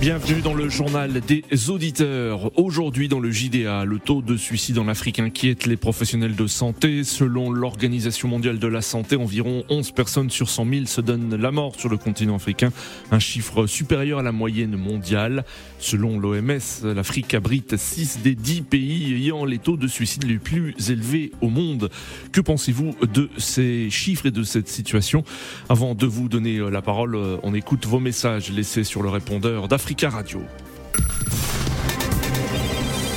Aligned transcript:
Bienvenue 0.00 0.42
dans 0.42 0.54
le 0.54 0.68
journal 0.68 1.20
des 1.20 1.42
auditeurs. 1.70 2.56
Aujourd'hui 2.56 3.08
dans 3.08 3.18
le 3.18 3.32
JDA, 3.32 3.84
le 3.84 3.98
taux 3.98 4.22
de 4.22 4.36
suicide 4.36 4.78
en 4.78 4.86
Afrique 4.86 5.18
inquiète 5.18 5.66
les 5.66 5.76
professionnels 5.76 6.36
de 6.36 6.46
santé. 6.46 7.02
Selon 7.02 7.50
l'Organisation 7.50 8.28
mondiale 8.28 8.60
de 8.60 8.68
la 8.68 8.80
santé, 8.80 9.16
environ 9.16 9.64
11 9.68 9.90
personnes 9.90 10.30
sur 10.30 10.50
100 10.50 10.66
000 10.70 10.86
se 10.86 11.00
donnent 11.00 11.34
la 11.34 11.50
mort 11.50 11.74
sur 11.76 11.88
le 11.88 11.96
continent 11.96 12.36
africain, 12.36 12.70
un 13.10 13.18
chiffre 13.18 13.66
supérieur 13.66 14.20
à 14.20 14.22
la 14.22 14.30
moyenne 14.30 14.76
mondiale. 14.76 15.44
Selon 15.80 16.20
l'OMS, 16.20 16.84
l'Afrique 16.84 17.34
abrite 17.34 17.76
6 17.76 18.20
des 18.22 18.36
10 18.36 18.62
pays 18.62 19.14
ayant 19.14 19.44
les 19.44 19.58
taux 19.58 19.76
de 19.76 19.88
suicide 19.88 20.28
les 20.28 20.38
plus 20.38 20.76
élevés 20.90 21.32
au 21.40 21.48
monde. 21.48 21.90
Que 22.30 22.40
pensez-vous 22.40 22.94
de 23.12 23.30
ces 23.36 23.90
chiffres 23.90 24.26
et 24.26 24.30
de 24.30 24.44
cette 24.44 24.68
situation? 24.68 25.24
Avant 25.68 25.96
de 25.96 26.06
vous 26.06 26.28
donner 26.28 26.58
la 26.70 26.82
parole, 26.82 27.18
on 27.42 27.52
écoute 27.52 27.84
vos 27.84 27.98
messages 27.98 28.52
laissés 28.52 28.84
sur 28.84 29.02
le 29.02 29.08
répondeur 29.08 29.66
d'Afrique 29.66 29.87
Africa 29.88 30.10
Radio. 30.10 30.40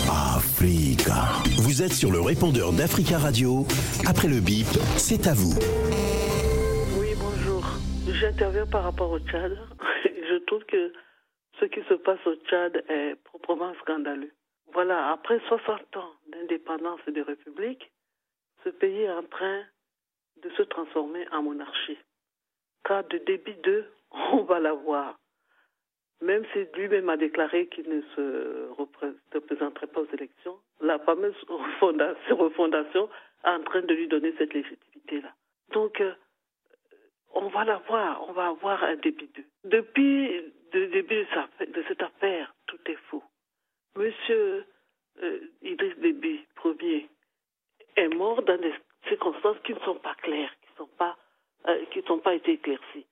Africa. 0.07 1.35
Vous 1.59 1.83
êtes 1.83 1.91
sur 1.91 2.13
le 2.13 2.21
répondeur 2.21 2.71
d'Africa 2.71 3.17
Radio. 3.17 3.67
Après 4.07 4.29
le 4.29 4.39
bip, 4.39 4.71
c'est 4.95 5.27
à 5.27 5.33
vous. 5.33 5.51
Oui, 6.95 7.11
bonjour. 7.19 7.61
J'interviens 8.07 8.65
par 8.67 8.83
rapport 8.83 9.11
au 9.11 9.19
Tchad. 9.19 9.51
Je 10.05 10.37
trouve 10.45 10.63
que 10.63 10.93
ce 11.59 11.65
qui 11.65 11.81
se 11.89 11.95
passe 11.95 12.25
au 12.25 12.35
Tchad 12.47 12.81
est 12.87 13.15
proprement 13.25 13.73
scandaleux. 13.81 14.31
Voilà, 14.71 15.11
après 15.11 15.41
60 15.49 15.97
ans 15.97 16.13
d'indépendance 16.31 17.01
et 17.05 17.11
de 17.11 17.21
république, 17.21 17.91
ce 18.63 18.69
pays 18.69 19.01
est 19.01 19.11
en 19.11 19.23
train 19.23 19.59
de 20.41 20.49
se 20.51 20.63
transformer 20.63 21.27
en 21.33 21.43
monarchie. 21.43 21.99
Car 22.85 23.03
de 23.09 23.17
débit 23.27 23.57
2, 23.61 23.91
on 24.31 24.43
va 24.43 24.61
l'avoir 24.61 25.20
même 26.21 26.45
si 26.53 26.65
lui-même 26.75 27.09
a 27.09 27.17
déclaré 27.17 27.67
qu'il 27.67 27.89
ne 27.89 28.01
se 28.15 28.69
représenterait 29.33 29.87
pas 29.87 30.01
aux 30.01 30.13
élections, 30.13 30.57
la 30.79 30.99
fameuse 30.99 31.35
refondation 32.29 33.09
est 33.43 33.49
en 33.49 33.63
train 33.63 33.81
de 33.81 33.93
lui 33.93 34.07
donner 34.07 34.33
cette 34.37 34.53
légitimité-là. 34.53 35.33
Donc, 35.73 35.99
euh, 35.99 36.13
on 37.33 37.47
va 37.47 37.63
la 37.63 37.77
voir, 37.87 38.23
on 38.27 38.33
va 38.33 38.47
avoir 38.47 38.83
un 38.83 38.95
débit 38.95 39.29
d'eux. 39.35 39.45
Depuis 39.63 40.41
le 40.73 40.87
début 40.87 41.25
de, 41.59 41.83
cette 41.87 42.01
affaire, 42.01 42.53
tout 42.67 42.79
est 42.85 42.99
faux. 43.09 43.23
Monsieur 43.95 44.65
euh, 45.23 45.39
Idriss 45.61 45.97
Déby, 45.97 46.45
premier, 46.55 47.09
est 47.95 48.07
mort 48.09 48.41
dans 48.43 48.57
des 48.59 48.73
circonstances 49.07 49.57
qui 49.63 49.73
ne 49.73 49.79
sont 49.79 49.95
pas 49.95 50.15
claires, 50.15 50.53
qui 50.61 50.71
ne 50.73 50.77
sont 50.85 50.91
pas, 50.97 51.17
euh, 51.67 51.85
qui 51.91 52.03
n'ont 52.07 52.19
pas 52.19 52.35
été 52.35 52.53
éclaircies. 52.53 53.05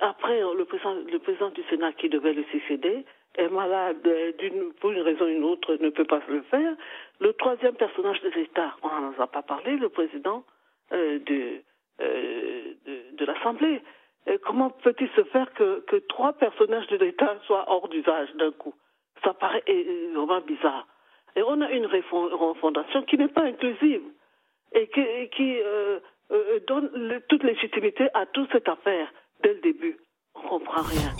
Après, 0.00 0.40
le 0.40 0.64
président, 0.64 0.94
le 0.94 1.18
président 1.18 1.50
du 1.50 1.62
Sénat 1.70 1.92
qui 1.94 2.08
devait 2.08 2.34
le 2.34 2.44
succéder 2.44 3.04
est 3.36 3.48
malade 3.48 4.06
pour 4.80 4.90
une 4.90 5.00
raison 5.00 5.24
ou 5.24 5.28
une 5.28 5.44
autre, 5.44 5.76
ne 5.76 5.88
peut 5.90 6.04
pas 6.04 6.20
le 6.28 6.42
faire. 6.42 6.74
Le 7.20 7.32
troisième 7.34 7.74
personnage 7.74 8.20
de 8.22 8.30
l'État, 8.30 8.76
on 8.82 8.88
n'en 8.88 9.18
a 9.18 9.26
pas 9.26 9.42
parlé, 9.42 9.76
le 9.76 9.88
président 9.88 10.44
euh, 10.92 11.18
de, 11.20 11.62
euh, 12.02 12.74
de, 12.86 13.16
de 13.16 13.24
l'Assemblée. 13.24 13.80
Comment 14.44 14.70
peut-il 14.70 15.08
se 15.16 15.24
faire 15.24 15.52
que, 15.54 15.80
que 15.80 15.96
trois 15.96 16.34
personnages 16.34 16.86
de 16.88 16.96
l'État 16.96 17.38
soient 17.46 17.64
hors 17.68 17.88
d'usage 17.88 18.32
d'un 18.34 18.52
coup? 18.52 18.74
Ça 19.24 19.32
paraît 19.32 19.64
vraiment 20.14 20.40
bizarre. 20.42 20.86
Et 21.36 21.42
on 21.42 21.60
a 21.60 21.70
une 21.70 21.86
refondation 21.86 23.02
qui 23.04 23.16
n'est 23.16 23.28
pas 23.28 23.44
inclusive 23.44 24.02
et 24.72 24.88
qui, 24.88 25.28
qui 25.34 25.58
euh, 25.62 26.00
donne 26.66 27.20
toute 27.28 27.42
légitimité 27.42 28.08
à 28.14 28.26
toute 28.26 28.50
cette 28.52 28.68
affaire 28.68 29.10
dès 29.42 29.54
le 29.54 29.60
début. 29.60 29.96
On 30.34 30.48
comprend 30.48 30.82
rien. 30.82 31.10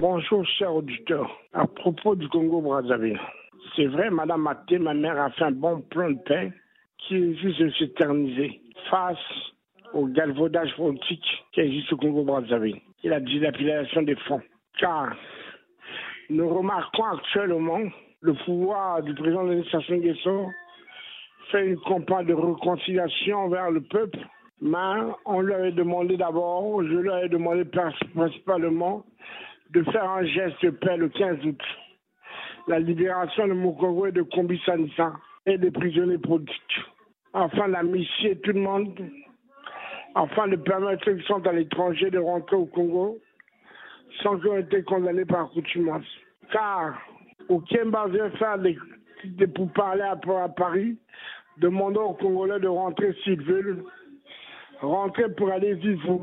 Bonjour, 0.00 0.44
chers 0.46 0.74
auditeurs. 0.74 1.30
À 1.52 1.66
propos 1.66 2.14
du 2.14 2.28
Congo-Brazzaville, 2.28 3.20
c'est 3.76 3.86
vrai, 3.86 4.10
Madame 4.10 4.42
Maté, 4.42 4.78
ma 4.78 4.94
mère, 4.94 5.20
a 5.20 5.30
fait 5.30 5.44
un 5.44 5.52
bon 5.52 5.80
plan 5.80 6.10
de 6.10 6.18
paix 6.18 6.52
qui 6.98 7.36
juste 7.36 7.60
de 7.60 7.70
s'éterniser 7.70 8.60
face 8.90 9.18
au 9.92 10.06
galvaudage 10.06 10.74
politique 10.76 11.24
qui 11.52 11.60
existe 11.60 11.92
au 11.92 11.96
Congo-Brazzaville 11.96 12.80
et 13.02 13.08
la 13.08 13.20
dilapidation 13.20 14.02
des 14.02 14.16
fonds. 14.16 14.42
Car 14.78 15.14
nous 16.30 16.48
remarquons 16.48 17.04
actuellement 17.04 17.80
le 18.20 18.34
pouvoir 18.44 19.02
du 19.02 19.14
président 19.14 19.44
de 19.44 19.48
l'administration 19.48 19.96
Guesso 19.98 20.46
fait 21.50 21.66
une 21.66 21.80
campagne 21.80 22.26
de 22.26 22.34
réconciliation 22.34 23.48
vers 23.48 23.70
le 23.70 23.82
peuple 23.82 24.18
mais 24.60 25.12
on 25.24 25.40
leur 25.40 25.64
a 25.64 25.70
demandé 25.70 26.16
d'abord, 26.16 26.82
je 26.82 26.96
leur 26.96 27.24
ai 27.24 27.28
demandé 27.28 27.64
principalement 27.64 29.04
de 29.70 29.82
faire 29.84 30.08
un 30.10 30.24
geste 30.24 30.62
de 30.62 30.70
paix 30.70 30.96
le 30.96 31.08
15 31.08 31.44
août. 31.44 31.60
La 32.68 32.78
libération 32.78 33.46
de 33.46 33.52
Mukongo 33.52 34.06
et 34.06 34.12
de 34.12 34.22
Kombi 34.22 34.60
Sanissa 34.64 35.12
et 35.44 35.58
des 35.58 35.70
prisonniers 35.70 36.18
politiques. 36.18 36.80
Afin 37.34 37.68
d'amnistier 37.68 38.38
tout 38.40 38.52
le 38.52 38.60
monde, 38.60 38.98
afin 40.14 40.48
de 40.48 40.56
permettre 40.56 41.04
ceux 41.04 41.16
qui 41.16 41.26
sont 41.26 41.44
à 41.46 41.52
l'étranger 41.52 42.10
de 42.10 42.18
rentrer 42.18 42.56
au 42.56 42.66
Congo 42.66 43.18
sans 44.22 44.38
qu'ils 44.38 44.50
aient 44.52 44.60
été 44.60 44.82
condamnés 44.84 45.24
par 45.24 45.46
accoutumance. 45.46 46.06
Car 46.52 47.00
Kemba 47.48 48.06
vient 48.06 48.30
faire 48.30 48.58
des, 48.58 49.46
pourparlers 49.48 50.02
à, 50.02 50.18
à 50.44 50.48
Paris, 50.48 50.96
demandant 51.58 52.10
aux 52.10 52.14
Congolais 52.14 52.60
de 52.60 52.68
rentrer 52.68 53.12
s'ils 53.24 53.42
veulent 53.42 53.84
rentrer 54.80 55.28
pour 55.34 55.50
aller 55.50 55.74
vivre 55.74 56.20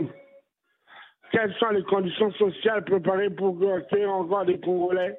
Quelles 1.31 1.53
sont 1.55 1.69
les 1.69 1.83
conditions 1.83 2.31
sociales 2.33 2.83
préparées 2.83 3.29
pour 3.29 3.57
accueillir 3.73 4.11
encore 4.11 4.45
des 4.45 4.59
Congolais 4.59 5.17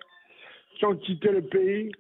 qui 0.79 0.85
ont 0.85 0.97
quitté 0.97 1.31
le 1.31 1.43
pays, 1.43 1.93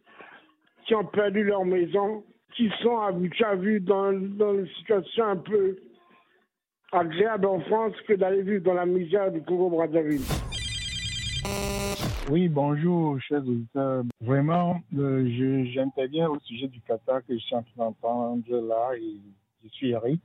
qui 0.86 0.94
ont 0.94 1.04
perdu 1.04 1.44
leur 1.44 1.64
maison, 1.64 2.24
qui 2.54 2.70
sont 2.82 2.98
habitués 2.98 3.44
à 3.44 3.54
vivre 3.54 3.84
dans, 3.84 4.12
une 4.12 4.68
situation 4.78 5.24
un 5.24 5.36
peu 5.36 5.76
agréable 6.92 7.46
en 7.46 7.60
France 7.60 7.94
que 8.06 8.14
d'aller 8.14 8.42
vivre 8.42 8.64
dans 8.64 8.74
la 8.74 8.86
misère 8.86 9.32
du 9.32 9.42
Congo-Brazzaville. 9.42 10.20
Oui, 12.30 12.48
bonjour, 12.48 13.20
chers 13.20 13.40
auditeurs. 13.40 14.04
Vraiment, 14.20 14.80
euh, 14.96 15.26
j'interviens 15.74 16.28
au 16.28 16.38
sujet 16.40 16.68
du 16.68 16.80
Qatar 16.80 17.20
que 17.26 17.34
je 17.34 17.38
suis 17.38 17.54
en 17.54 17.62
train 17.62 17.84
d'entendre 17.84 18.44
là 18.48 18.90
et 18.96 19.16
je 19.64 19.68
suis 19.70 19.90
Eric. 19.90 20.20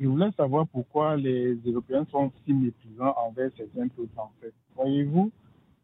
Je 0.00 0.06
voulais 0.06 0.30
savoir 0.34 0.66
pourquoi 0.66 1.14
les 1.18 1.58
Européens 1.66 2.06
sont 2.10 2.32
si 2.46 2.54
méprisants 2.54 3.14
envers 3.18 3.50
certains 3.54 3.86
peuples, 3.88 4.08
en. 4.16 4.32
Voyez-vous, 4.74 5.30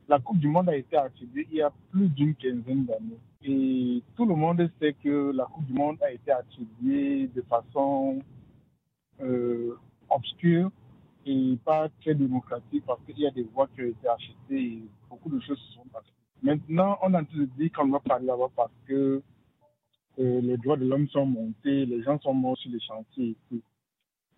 la 0.08 0.18
Coupe 0.18 0.38
du 0.38 0.48
Monde 0.48 0.70
a 0.70 0.76
été 0.76 0.96
attribuée 0.96 1.46
il 1.50 1.58
y 1.58 1.60
a 1.60 1.70
plus 1.90 2.08
d'une 2.08 2.34
quinzaine 2.34 2.86
d'années. 2.86 3.18
Et 3.44 4.02
tout 4.16 4.24
le 4.24 4.34
monde 4.34 4.70
sait 4.80 4.94
que 5.04 5.32
la 5.32 5.44
Coupe 5.44 5.66
du 5.66 5.74
Monde 5.74 5.98
a 6.02 6.10
été 6.10 6.30
attribuée 6.30 7.26
de 7.26 7.42
façon 7.42 8.22
euh, 9.20 9.74
obscure 10.08 10.70
et 11.26 11.58
pas 11.62 11.90
très 12.00 12.14
démocratique 12.14 12.84
parce 12.86 13.00
qu'il 13.04 13.18
y 13.18 13.26
a 13.26 13.30
des 13.32 13.42
voix 13.42 13.68
qui 13.74 13.82
ont 13.82 13.88
été 13.88 14.08
achetées 14.08 14.62
et 14.62 14.82
beaucoup 15.10 15.28
de 15.28 15.40
choses 15.40 15.58
se 15.58 15.74
sont 15.74 15.86
passées. 15.92 16.06
Maintenant, 16.42 16.96
on 17.02 17.12
a 17.12 17.20
entendu 17.20 17.50
dire 17.58 17.70
qu'on 17.72 17.88
va 17.88 18.00
parler 18.00 18.24
là-bas 18.24 18.48
parce 18.56 18.72
que 18.86 19.20
euh, 20.18 20.40
les 20.40 20.56
droits 20.56 20.78
de 20.78 20.86
l'homme 20.86 21.08
sont 21.08 21.26
montés, 21.26 21.84
les 21.84 22.02
gens 22.02 22.18
sont 22.20 22.32
morts 22.32 22.56
sur 22.56 22.70
les 22.70 22.80
chantiers 22.80 23.30
et 23.30 23.36
tout 23.50 23.60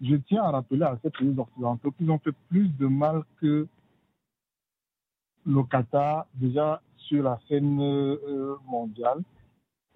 je 0.00 0.16
tiens 0.16 0.44
à 0.44 0.50
rappeler 0.50 0.82
à 0.82 0.98
ces 1.02 1.10
pays 1.10 1.34
occidentaux 1.36 1.90
qu'ils 1.92 2.10
ont 2.10 2.18
fait 2.18 2.34
plus 2.48 2.68
de 2.78 2.86
mal 2.86 3.22
que 3.40 3.66
le 5.46 5.62
Qatar 5.64 6.26
déjà 6.34 6.80
sur 6.96 7.22
la 7.22 7.38
scène 7.48 7.80
euh, 7.80 8.56
mondiale. 8.66 9.22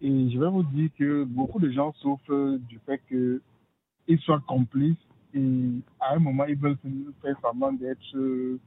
Et 0.01 0.31
je 0.31 0.39
vais 0.39 0.49
vous 0.49 0.65
dire 0.65 0.91
que 0.99 1.25
beaucoup 1.25 1.61
de 1.61 1.71
gens 1.71 1.93
souffrent 1.95 2.59
du 2.69 2.79
fait 2.81 3.01
qu'ils 3.09 4.19
soient 4.21 4.43
complices 4.47 4.97
et 5.35 5.71
à 6.01 6.15
un 6.15 6.19
moment, 6.19 6.45
ils 6.45 6.57
veulent 6.57 6.77
faire 7.23 7.37
semblant 7.41 7.73
d'être 7.73 8.17
euh, 8.17 8.59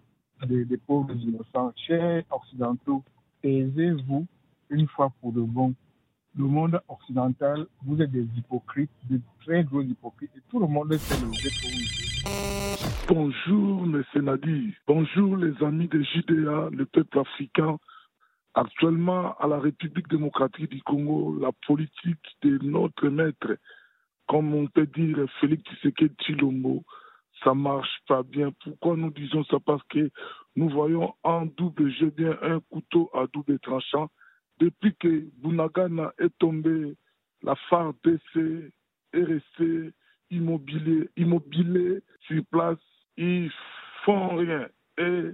des, 0.47 0.65
des, 0.65 0.77
pauvres 0.77 1.15
innocents. 1.15 1.73
Chers 1.75 2.23
occidentaux, 2.31 3.03
taisez-vous 3.41 4.25
une 4.69 4.87
fois 4.87 5.11
pour 5.21 5.31
de 5.31 5.41
bon 5.41 5.73
le 6.37 6.45
monde 6.45 6.81
occidental, 6.87 7.65
vous 7.85 8.01
êtes 8.01 8.11
des 8.11 8.27
hypocrites, 8.37 8.91
des 9.09 9.19
très 9.41 9.63
gros 9.63 9.81
hypocrites, 9.81 10.31
et 10.35 10.41
tout 10.49 10.59
le 10.59 10.67
monde 10.67 10.93
sait 10.93 11.21
le 11.21 11.27
vous. 11.27 11.35
Bonjour, 13.07 13.83
M. 13.83 14.03
Nadi. 14.15 14.73
Bonjour, 14.87 15.37
les 15.37 15.53
amis 15.63 15.87
de 15.87 16.01
JDA, 16.01 16.69
le 16.71 16.85
peuple 16.85 17.19
africain. 17.19 17.77
Actuellement, 18.53 19.35
à 19.37 19.47
la 19.47 19.59
République 19.59 20.09
démocratique 20.09 20.69
du 20.69 20.81
Congo, 20.81 21.37
la 21.39 21.51
politique 21.67 22.37
de 22.41 22.57
notre 22.63 23.07
maître, 23.09 23.57
comme 24.27 24.53
on 24.53 24.67
peut 24.67 24.87
dire 24.87 25.17
Félix 25.39 25.63
Tshisekedi 25.63 26.15
Chilombo, 26.21 26.83
ça 27.43 27.53
marche 27.53 28.01
pas 28.07 28.23
bien. 28.23 28.51
Pourquoi 28.63 28.95
nous 28.97 29.11
disons 29.11 29.43
ça? 29.45 29.57
Parce 29.65 29.83
que 29.89 30.09
nous 30.55 30.69
voyons 30.69 31.13
un 31.23 31.45
double 31.45 31.91
jeu, 31.91 32.09
bien 32.09 32.37
un 32.41 32.59
couteau 32.71 33.09
à 33.13 33.25
double 33.31 33.59
tranchant 33.59 34.09
depuis 34.59 34.95
que 34.95 35.25
Bunagana 35.41 36.13
est 36.19 36.35
tombé, 36.39 36.95
la 37.43 37.55
FARDC 37.69 38.35
est 39.13 39.23
resté 39.23 39.93
immobilier, 40.31 41.09
immobilier 41.17 42.01
sur 42.21 42.43
place. 42.45 42.79
Ils 43.17 43.51
font 44.03 44.35
rien. 44.37 44.67
Et 44.97 45.31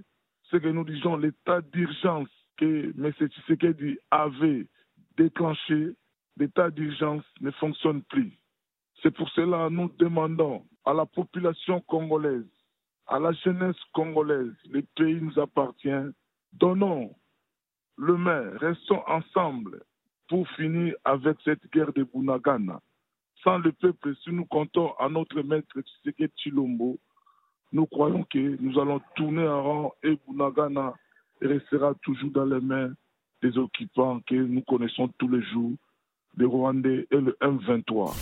ce 0.49 0.57
que 0.57 0.67
nous 0.67 0.83
disons, 0.83 1.17
l'état 1.17 1.61
d'urgence 1.61 2.29
que 2.57 2.93
M. 2.97 3.11
Tshisekedi 3.11 3.97
avait 4.11 4.67
déclenché, 5.17 5.95
l'état 6.37 6.69
d'urgence 6.69 7.23
ne 7.39 7.51
fonctionne 7.51 8.01
plus. 8.03 8.31
C'est 9.01 9.11
pour 9.11 9.29
cela 9.29 9.67
que 9.67 9.73
nous 9.73 9.91
demandons 9.97 10.65
à 10.85 10.93
la 10.93 11.05
population 11.05 11.81
congolaise, 11.81 12.45
à 13.07 13.19
la 13.19 13.31
jeunesse 13.33 13.79
congolaise, 13.93 14.53
le 14.69 14.81
pays 14.95 15.19
nous 15.21 15.39
appartient, 15.39 16.11
donnons 16.53 17.15
le 18.01 18.17
maire, 18.17 18.59
restons 18.59 19.01
ensemble 19.07 19.83
pour 20.27 20.47
finir 20.49 20.95
avec 21.05 21.37
cette 21.43 21.71
guerre 21.71 21.93
de 21.93 22.03
Bunagana. 22.03 22.81
Sans 23.43 23.59
le 23.59 23.71
peuple, 23.71 24.15
si 24.23 24.31
nous 24.31 24.45
comptons 24.45 24.93
à 24.93 25.07
notre 25.07 25.41
maître 25.43 25.79
Tshisekedi 25.79 26.33
Chilombo, 26.35 26.97
nous 27.71 27.85
croyons 27.85 28.23
que 28.23 28.57
nous 28.59 28.79
allons 28.79 29.01
tourner 29.15 29.47
en 29.47 29.63
rang 29.63 29.93
et 30.01 30.17
Bunagana 30.27 30.93
restera 31.41 31.93
toujours 32.01 32.31
dans 32.31 32.45
les 32.45 32.59
mains 32.59 32.91
des 33.43 33.55
occupants 33.59 34.19
que 34.27 34.35
nous 34.35 34.61
connaissons 34.63 35.07
tous 35.19 35.27
les 35.27 35.43
jours, 35.43 35.73
les 36.37 36.45
Rwandais 36.45 37.07
et 37.11 37.17
le 37.17 37.37
M23. 37.39 38.13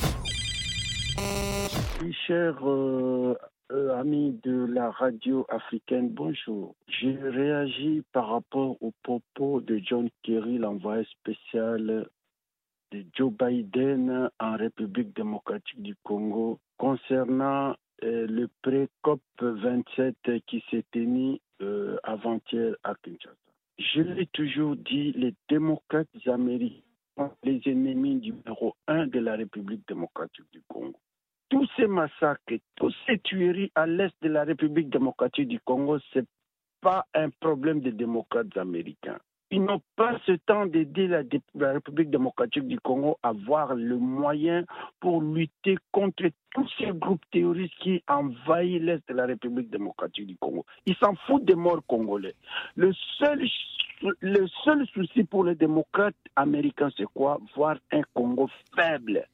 Cher 2.28 2.56
euh, 2.68 3.34
euh, 3.72 4.00
amis 4.00 4.40
de 4.44 4.66
la 4.66 4.90
radio 4.90 5.46
africaine, 5.50 6.10
bonjour. 6.10 6.76
J'ai 6.88 7.16
réagi 7.16 8.04
par 8.12 8.30
rapport 8.30 8.82
aux 8.82 8.94
propos 9.04 9.62
de 9.62 9.80
John 9.84 10.10
Kerry, 10.24 10.58
l'envoyé 10.58 11.06
spécial 11.06 12.08
de 12.92 13.06
Joe 13.14 13.32
Biden 13.32 14.30
en 14.40 14.58
République 14.58 15.16
démocratique 15.16 15.82
du 15.82 15.96
Congo 16.04 16.60
concernant 16.78 17.76
euh, 18.04 18.26
le 18.28 18.50
pré-COP 18.62 19.22
27 19.40 20.16
qui 20.48 20.64
s'est 20.72 20.86
tenu 20.92 21.40
euh, 21.62 21.98
avant-hier 22.04 22.76
à 22.84 22.96
Kinshasa. 22.96 23.36
Je 23.78 24.02
l'ai 24.02 24.28
toujours 24.28 24.76
dit, 24.76 25.12
les 25.14 25.36
démocrates 25.48 26.08
américains 26.26 26.82
sont 27.18 27.32
les 27.44 27.62
ennemis 27.66 28.16
numéro 28.16 28.76
un 28.88 29.08
de 29.08 29.20
la 29.20 29.36
République 29.36 29.88
démocratique 29.88 30.52
du 30.52 30.62
Congo. 30.68 30.96
Tous 31.50 31.68
ces 31.76 31.88
massacres, 31.88 32.54
toutes 32.76 32.94
ces 33.08 33.18
tueries 33.20 33.72
à 33.74 33.88
l'est 33.88 34.14
de 34.22 34.30
la 34.30 34.44
République 34.44 34.90
démocratique 34.90 35.48
du 35.48 35.60
Congo, 35.60 35.98
ce 36.14 36.20
n'est 36.20 36.26
pas 36.82 37.06
un 37.16 37.30
problème 37.30 37.82
des 37.82 37.92
démocrates 37.92 38.56
américains. 38.56 39.18
Ils 39.52 39.64
n'ont 39.64 39.82
pas 39.96 40.16
ce 40.28 40.34
temps 40.34 40.68
d'aider 40.68 41.08
la, 41.08 41.24
la, 41.56 41.74
République 41.74 42.12
démocratique 42.12 42.68
du 42.68 42.80
Congo 42.80 43.18
à 43.24 43.30
avoir 43.30 43.74
le 43.74 43.98
moyen 43.98 44.64
pour 45.00 45.24
lutter 45.24 45.76
contre 45.92 46.26
tous 46.54 46.70
ces 46.78 46.92
groupes 46.92 47.26
terroristes 47.32 47.74
qui 47.80 48.04
envahissent 48.08 48.84
l'Est 48.84 49.10
de 49.10 49.16
la 49.16 49.26
République 49.26 49.72
démocratique 49.72 50.28
du 50.28 50.38
Congo. 50.38 50.66
Ils 50.86 50.96
s'en 50.98 51.16
foutent 51.26 51.46
des 51.46 51.56
morts 51.56 51.82
congolais. 51.88 52.36
Le 52.76 52.94
seul, 53.18 53.44
le 54.22 54.48
seul 54.64 54.86
souci 54.94 55.24
pour 55.24 55.44
les 55.44 55.56
démocrates 55.56 56.16
américains, 56.36 56.90
c'est 56.96 57.08
quoi? 57.12 57.40
Voir 57.56 57.78
un 57.92 58.04
Congo 58.14 58.48
faible 58.76 59.26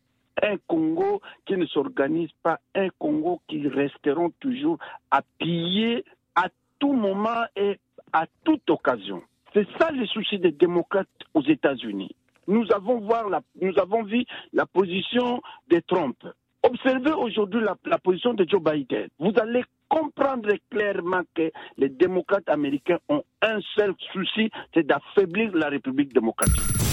un 0.41 0.57
Congo 0.67 1.21
qui 1.45 1.55
ne 1.57 1.65
s'organise 1.65 2.31
pas, 2.43 2.59
un 2.73 2.89
Congo 2.99 3.41
qui 3.47 3.67
resteront 3.67 4.31
toujours 4.39 4.77
à 5.11 5.21
piller 5.39 6.03
à 6.35 6.47
tout 6.79 6.93
moment 6.93 7.45
et 7.55 7.79
à 8.13 8.25
toute 8.43 8.69
occasion. 8.69 9.21
C'est 9.53 9.67
ça 9.79 9.91
le 9.91 10.05
souci 10.07 10.37
des 10.37 10.51
démocrates 10.51 11.07
aux 11.33 11.43
États-Unis. 11.43 12.15
Nous 12.47 12.65
avons, 12.73 12.99
voir 12.99 13.25
nous 13.61 13.73
avons 13.79 14.03
vu 14.03 14.25
la 14.53 14.65
position 14.65 15.41
de 15.69 15.79
Trump. 15.79 16.17
Observez 16.61 17.11
aujourd'hui 17.11 17.61
la, 17.61 17.97
position 17.97 18.33
de 18.33 18.45
Joe 18.47 18.61
Biden. 18.61 19.07
Vous 19.19 19.31
allez 19.39 19.63
comprendre 19.87 20.49
clairement 20.69 21.21
que 21.33 21.51
les 21.77 21.89
démocrates 21.89 22.49
américains 22.49 22.97
ont 23.07 23.23
un 23.41 23.59
seul 23.75 23.93
souci, 24.11 24.49
c'est 24.73 24.85
d'affaiblir 24.85 25.55
la 25.55 25.69
République 25.69 26.13
démocratique. 26.13 26.84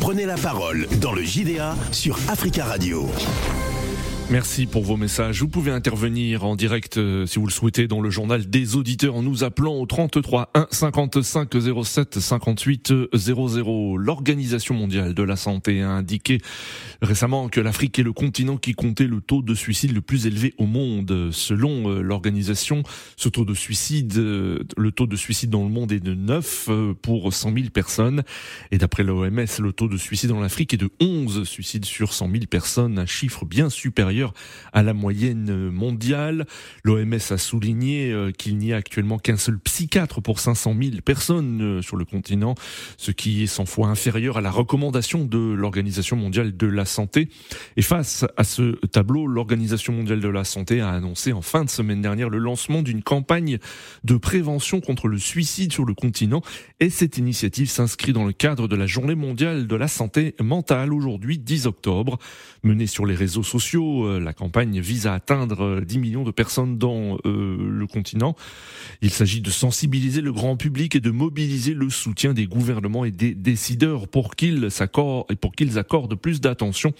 Prenez 0.00 0.26
la 0.26 0.34
parole 0.34 0.88
dans 1.00 1.12
le 1.12 1.22
JDA 1.22 1.76
sur 1.92 2.18
Africa 2.28 2.64
Radio. 2.64 3.08
Merci 4.28 4.66
pour 4.66 4.82
vos 4.82 4.96
messages. 4.96 5.40
Vous 5.40 5.46
pouvez 5.46 5.70
intervenir 5.70 6.44
en 6.44 6.56
direct 6.56 6.96
euh, 6.96 7.26
si 7.26 7.38
vous 7.38 7.46
le 7.46 7.52
souhaitez 7.52 7.86
dans 7.86 8.00
le 8.00 8.10
journal 8.10 8.50
des 8.50 8.74
auditeurs 8.74 9.14
en 9.14 9.22
nous 9.22 9.44
appelant 9.44 9.74
au 9.74 9.86
33 9.86 10.50
1 10.52 10.66
55 10.68 11.48
07 11.84 12.18
58 12.18 12.92
00. 13.14 13.96
L'Organisation 13.96 14.74
mondiale 14.74 15.14
de 15.14 15.22
la 15.22 15.36
santé 15.36 15.80
a 15.80 15.90
indiqué 15.90 16.40
récemment 17.02 17.48
que 17.48 17.60
l'Afrique 17.60 18.00
est 18.00 18.02
le 18.02 18.12
continent 18.12 18.56
qui 18.56 18.74
comptait 18.74 19.06
le 19.06 19.20
taux 19.20 19.42
de 19.42 19.54
suicide 19.54 19.94
le 19.94 20.00
plus 20.00 20.26
élevé 20.26 20.54
au 20.58 20.66
monde. 20.66 21.30
Selon 21.30 21.88
euh, 21.88 22.00
l'organisation, 22.00 22.82
ce 23.16 23.28
taux 23.28 23.44
de 23.44 23.54
suicide, 23.54 24.16
euh, 24.16 24.58
le 24.76 24.90
taux 24.90 25.06
de 25.06 25.14
suicide 25.14 25.50
dans 25.50 25.62
le 25.62 25.70
monde 25.70 25.92
est 25.92 26.00
de 26.00 26.14
9 26.14 26.70
pour 27.00 27.32
100 27.32 27.54
000 27.54 27.66
personnes. 27.72 28.24
Et 28.72 28.78
d'après 28.78 29.04
l'OMS, 29.04 29.46
le 29.60 29.72
taux 29.72 29.88
de 29.88 29.96
suicide 29.96 30.32
en 30.32 30.42
Afrique 30.42 30.74
est 30.74 30.78
de 30.78 30.90
11 31.00 31.44
suicides 31.44 31.84
sur 31.84 32.12
100 32.12 32.28
000 32.32 32.44
personnes, 32.46 32.98
un 32.98 33.06
chiffre 33.06 33.44
bien 33.44 33.70
supérieur 33.70 34.15
à 34.72 34.82
la 34.82 34.94
moyenne 34.94 35.70
mondiale. 35.70 36.46
L'OMS 36.84 37.14
a 37.30 37.38
souligné 37.38 38.12
euh, 38.12 38.30
qu'il 38.32 38.58
n'y 38.58 38.72
a 38.72 38.76
actuellement 38.76 39.18
qu'un 39.18 39.36
seul 39.36 39.58
psychiatre 39.58 40.20
pour 40.20 40.40
500 40.40 40.74
000 40.80 40.96
personnes 41.04 41.60
euh, 41.62 41.82
sur 41.82 41.96
le 41.96 42.04
continent, 42.04 42.54
ce 42.96 43.10
qui 43.10 43.42
est 43.42 43.46
100 43.46 43.66
fois 43.66 43.88
inférieur 43.88 44.38
à 44.38 44.40
la 44.40 44.50
recommandation 44.50 45.24
de 45.24 45.38
l'Organisation 45.38 46.16
mondiale 46.16 46.56
de 46.56 46.66
la 46.66 46.84
santé. 46.84 47.28
Et 47.76 47.82
face 47.82 48.24
à 48.36 48.44
ce 48.44 48.72
tableau, 48.86 49.26
l'Organisation 49.26 49.92
mondiale 49.92 50.20
de 50.20 50.28
la 50.28 50.44
santé 50.44 50.80
a 50.80 50.90
annoncé 50.90 51.32
en 51.32 51.42
fin 51.42 51.64
de 51.64 51.70
semaine 51.70 52.02
dernière 52.02 52.28
le 52.28 52.38
lancement 52.38 52.82
d'une 52.82 53.02
campagne 53.02 53.58
de 54.04 54.16
prévention 54.16 54.80
contre 54.80 55.08
le 55.08 55.18
suicide 55.18 55.72
sur 55.72 55.84
le 55.84 55.94
continent. 55.94 56.42
Et 56.80 56.90
cette 56.90 57.18
initiative 57.18 57.68
s'inscrit 57.68 58.12
dans 58.12 58.24
le 58.24 58.32
cadre 58.32 58.68
de 58.68 58.76
la 58.76 58.86
Journée 58.86 59.14
mondiale 59.14 59.66
de 59.66 59.76
la 59.76 59.88
santé 59.88 60.34
mentale 60.40 60.92
aujourd'hui 60.92 61.38
10 61.38 61.66
octobre, 61.66 62.18
menée 62.62 62.86
sur 62.86 63.06
les 63.06 63.14
réseaux 63.14 63.42
sociaux 63.42 64.05
euh, 64.06 64.20
la 64.20 64.32
campagne 64.32 64.80
vise 64.80 65.06
à 65.06 65.14
atteindre 65.14 65.80
10 65.80 65.96
euh, 65.96 66.00
millions 66.00 66.24
de 66.24 66.30
personnes 66.30 66.78
dans 66.78 67.18
euh, 67.24 67.56
le 67.58 67.86
continent. 67.86 68.34
Il 69.02 69.10
s'agit 69.10 69.40
de 69.40 69.50
sensibiliser 69.50 70.20
le 70.20 70.32
grand 70.32 70.56
public 70.56 70.96
et 70.96 71.00
de 71.00 71.10
mobiliser 71.10 71.74
le 71.74 71.90
soutien 71.90 72.32
des 72.32 72.46
gouvernements 72.46 73.04
et 73.04 73.10
des 73.10 73.34
décideurs 73.34 74.08
pour 74.08 74.34
qu'ils 74.36 74.68
pour 75.40 75.52
qu'ils 75.52 75.78
accordent 75.78 76.14
plus 76.14 76.40
d'attention 76.40 76.92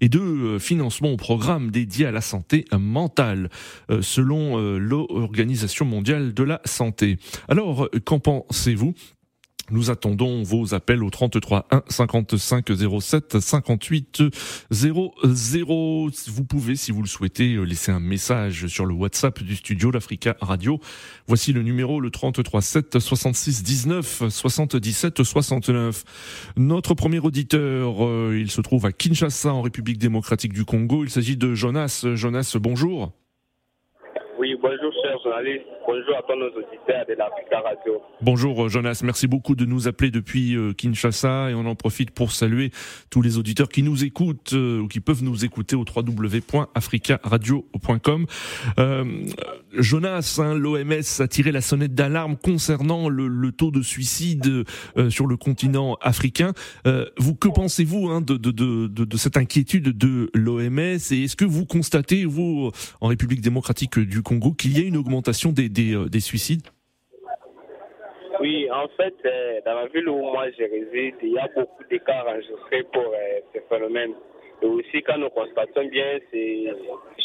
et 0.00 0.08
de 0.08 0.58
financement 0.58 1.10
au 1.10 1.16
programme 1.16 1.70
dédié 1.70 2.06
à 2.06 2.10
la 2.10 2.20
santé 2.20 2.64
mentale, 2.72 3.50
selon 4.00 4.58
l'Organisation 4.78 5.84
mondiale 5.84 6.34
de 6.34 6.42
la 6.42 6.60
santé. 6.64 7.18
Alors, 7.48 7.88
qu'en 8.04 8.18
pensez-vous? 8.18 8.94
Nous 9.70 9.90
attendons 9.90 10.42
vos 10.42 10.74
appels 10.74 11.02
au 11.02 11.10
33 11.10 11.66
1 11.70 11.82
55 11.88 12.66
07 13.00 13.40
58 13.40 14.22
00. 14.70 16.10
Vous 16.28 16.44
pouvez, 16.44 16.76
si 16.76 16.92
vous 16.92 17.02
le 17.02 17.08
souhaitez, 17.08 17.56
laisser 17.64 17.92
un 17.92 18.00
message 18.00 18.66
sur 18.66 18.86
le 18.86 18.94
WhatsApp 18.94 19.42
du 19.42 19.56
studio 19.56 19.90
d'Africa 19.90 20.36
Radio. 20.40 20.80
Voici 21.26 21.52
le 21.52 21.62
numéro, 21.62 22.00
le 22.00 22.10
33 22.10 22.60
7 22.60 22.98
66 22.98 23.62
19 23.62 24.24
77 24.28 25.22
69. 25.22 26.04
Notre 26.56 26.94
premier 26.94 27.20
auditeur, 27.20 28.06
euh, 28.06 28.38
il 28.38 28.50
se 28.50 28.60
trouve 28.60 28.86
à 28.86 28.92
Kinshasa, 28.92 29.52
en 29.52 29.62
République 29.62 29.98
démocratique 29.98 30.52
du 30.52 30.64
Congo. 30.64 31.04
Il 31.04 31.10
s'agit 31.10 31.36
de 31.36 31.54
Jonas. 31.54 32.06
Jonas, 32.14 32.56
bonjour. 32.60 33.12
Bonjour. 38.20 38.20
Bonjour 38.20 38.68
Jonas, 38.68 39.00
merci 39.04 39.26
beaucoup 39.26 39.54
de 39.54 39.64
nous 39.64 39.88
appeler 39.88 40.10
depuis 40.10 40.56
euh, 40.56 40.72
Kinshasa 40.72 41.50
et 41.50 41.54
on 41.54 41.64
en 41.66 41.74
profite 41.74 42.10
pour 42.10 42.32
saluer 42.32 42.70
tous 43.10 43.20
les 43.22 43.38
auditeurs 43.38 43.68
qui 43.68 43.82
nous 43.82 44.04
écoutent 44.04 44.52
euh, 44.54 44.80
ou 44.80 44.88
qui 44.88 45.00
peuvent 45.00 45.22
nous 45.22 45.44
écouter 45.44 45.76
au 45.76 45.84
www.africaradio.com. 45.84 48.26
Euh, 48.78 49.04
Jonas, 49.72 50.40
hein, 50.42 50.54
l'OMS 50.54 51.20
a 51.20 51.28
tiré 51.28 51.52
la 51.52 51.60
sonnette 51.60 51.94
d'alarme 51.94 52.36
concernant 52.36 53.08
le, 53.08 53.52
taux 53.52 53.70
de 53.70 53.82
suicide 53.82 54.64
euh, 54.96 55.10
sur 55.10 55.26
le 55.26 55.36
continent 55.36 55.98
africain. 56.00 56.52
vous, 57.18 57.34
que 57.34 57.48
pensez-vous 57.48 58.08
hein, 58.08 58.20
de, 58.20 59.16
cette 59.16 59.36
inquiétude 59.36 59.96
de 59.96 60.30
l'OMS 60.34 60.78
et 60.78 61.24
est-ce 61.24 61.36
que 61.36 61.44
vous 61.44 61.66
constatez, 61.66 62.24
vous, 62.24 62.70
en 63.00 63.08
République 63.08 63.40
démocratique 63.40 63.98
du 63.98 64.22
Congo, 64.22 64.52
qu'il 64.52 64.78
y 64.78 64.82
a 64.82 64.86
une 64.86 64.96
euh, 65.08 66.08
des, 66.08 66.20
suicides 66.20 66.66
Oui, 68.40 68.68
en 68.70 68.88
fait, 68.96 69.14
euh, 69.24 69.60
dans 69.64 69.74
la 69.74 69.86
ville 69.86 70.08
où 70.08 70.20
moi 70.32 70.46
je 70.50 70.64
réside, 70.64 71.16
il 71.22 71.32
y 71.32 71.38
a 71.38 71.48
beaucoup 71.54 71.84
d'écarts 71.90 72.26
enregistrés 72.26 72.84
pour 72.92 73.06
euh, 73.06 73.40
ce 73.54 73.60
phénomène. 73.68 74.12
Et 74.62 74.66
aussi, 74.66 75.02
quand 75.02 75.18
nous 75.18 75.30
constatons 75.30 75.86
bien, 75.88 76.18
le 76.32 76.74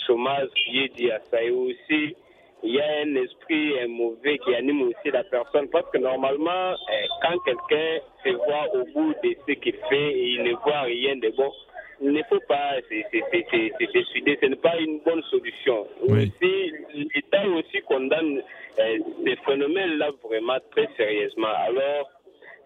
chômage 0.05 0.49
qui 0.65 0.79
est 0.79 0.95
dit 0.95 1.11
à 1.11 1.19
ça. 1.31 1.41
Et 1.41 1.51
aussi, 1.51 2.15
il 2.63 2.73
y 2.73 2.81
a 2.81 3.01
un 3.05 3.15
esprit 3.15 3.87
mauvais 3.87 4.37
qui 4.39 4.53
anime 4.55 4.81
aussi 4.81 5.11
la 5.11 5.23
personne. 5.23 5.69
Parce 5.69 5.89
que 5.91 5.99
normalement, 5.99 6.73
eh, 6.91 7.07
quand 7.21 7.37
quelqu'un 7.45 7.99
se 8.23 8.29
voit 8.29 8.67
au 8.73 8.83
bout 8.93 9.13
de 9.23 9.35
ce 9.47 9.53
qu'il 9.53 9.75
fait 9.89 10.19
il 10.19 10.43
ne 10.43 10.53
voit 10.55 10.81
rien 10.81 11.15
de 11.15 11.29
bon, 11.37 11.51
il 12.01 12.11
ne 12.11 12.23
faut 12.23 12.39
pas 12.47 12.75
se 12.81 13.93
décider. 13.93 14.37
Ce 14.41 14.45
n'est 14.45 14.55
pas 14.55 14.77
une 14.79 14.99
bonne 14.99 15.23
solution. 15.23 15.87
L'État 16.07 17.47
aussi 17.47 17.81
condamne 17.87 18.41
eh, 18.77 18.99
ces 19.25 19.35
phénomènes-là 19.45 20.09
vraiment 20.23 20.57
très 20.71 20.87
sérieusement. 20.95 21.47
Alors, 21.47 22.09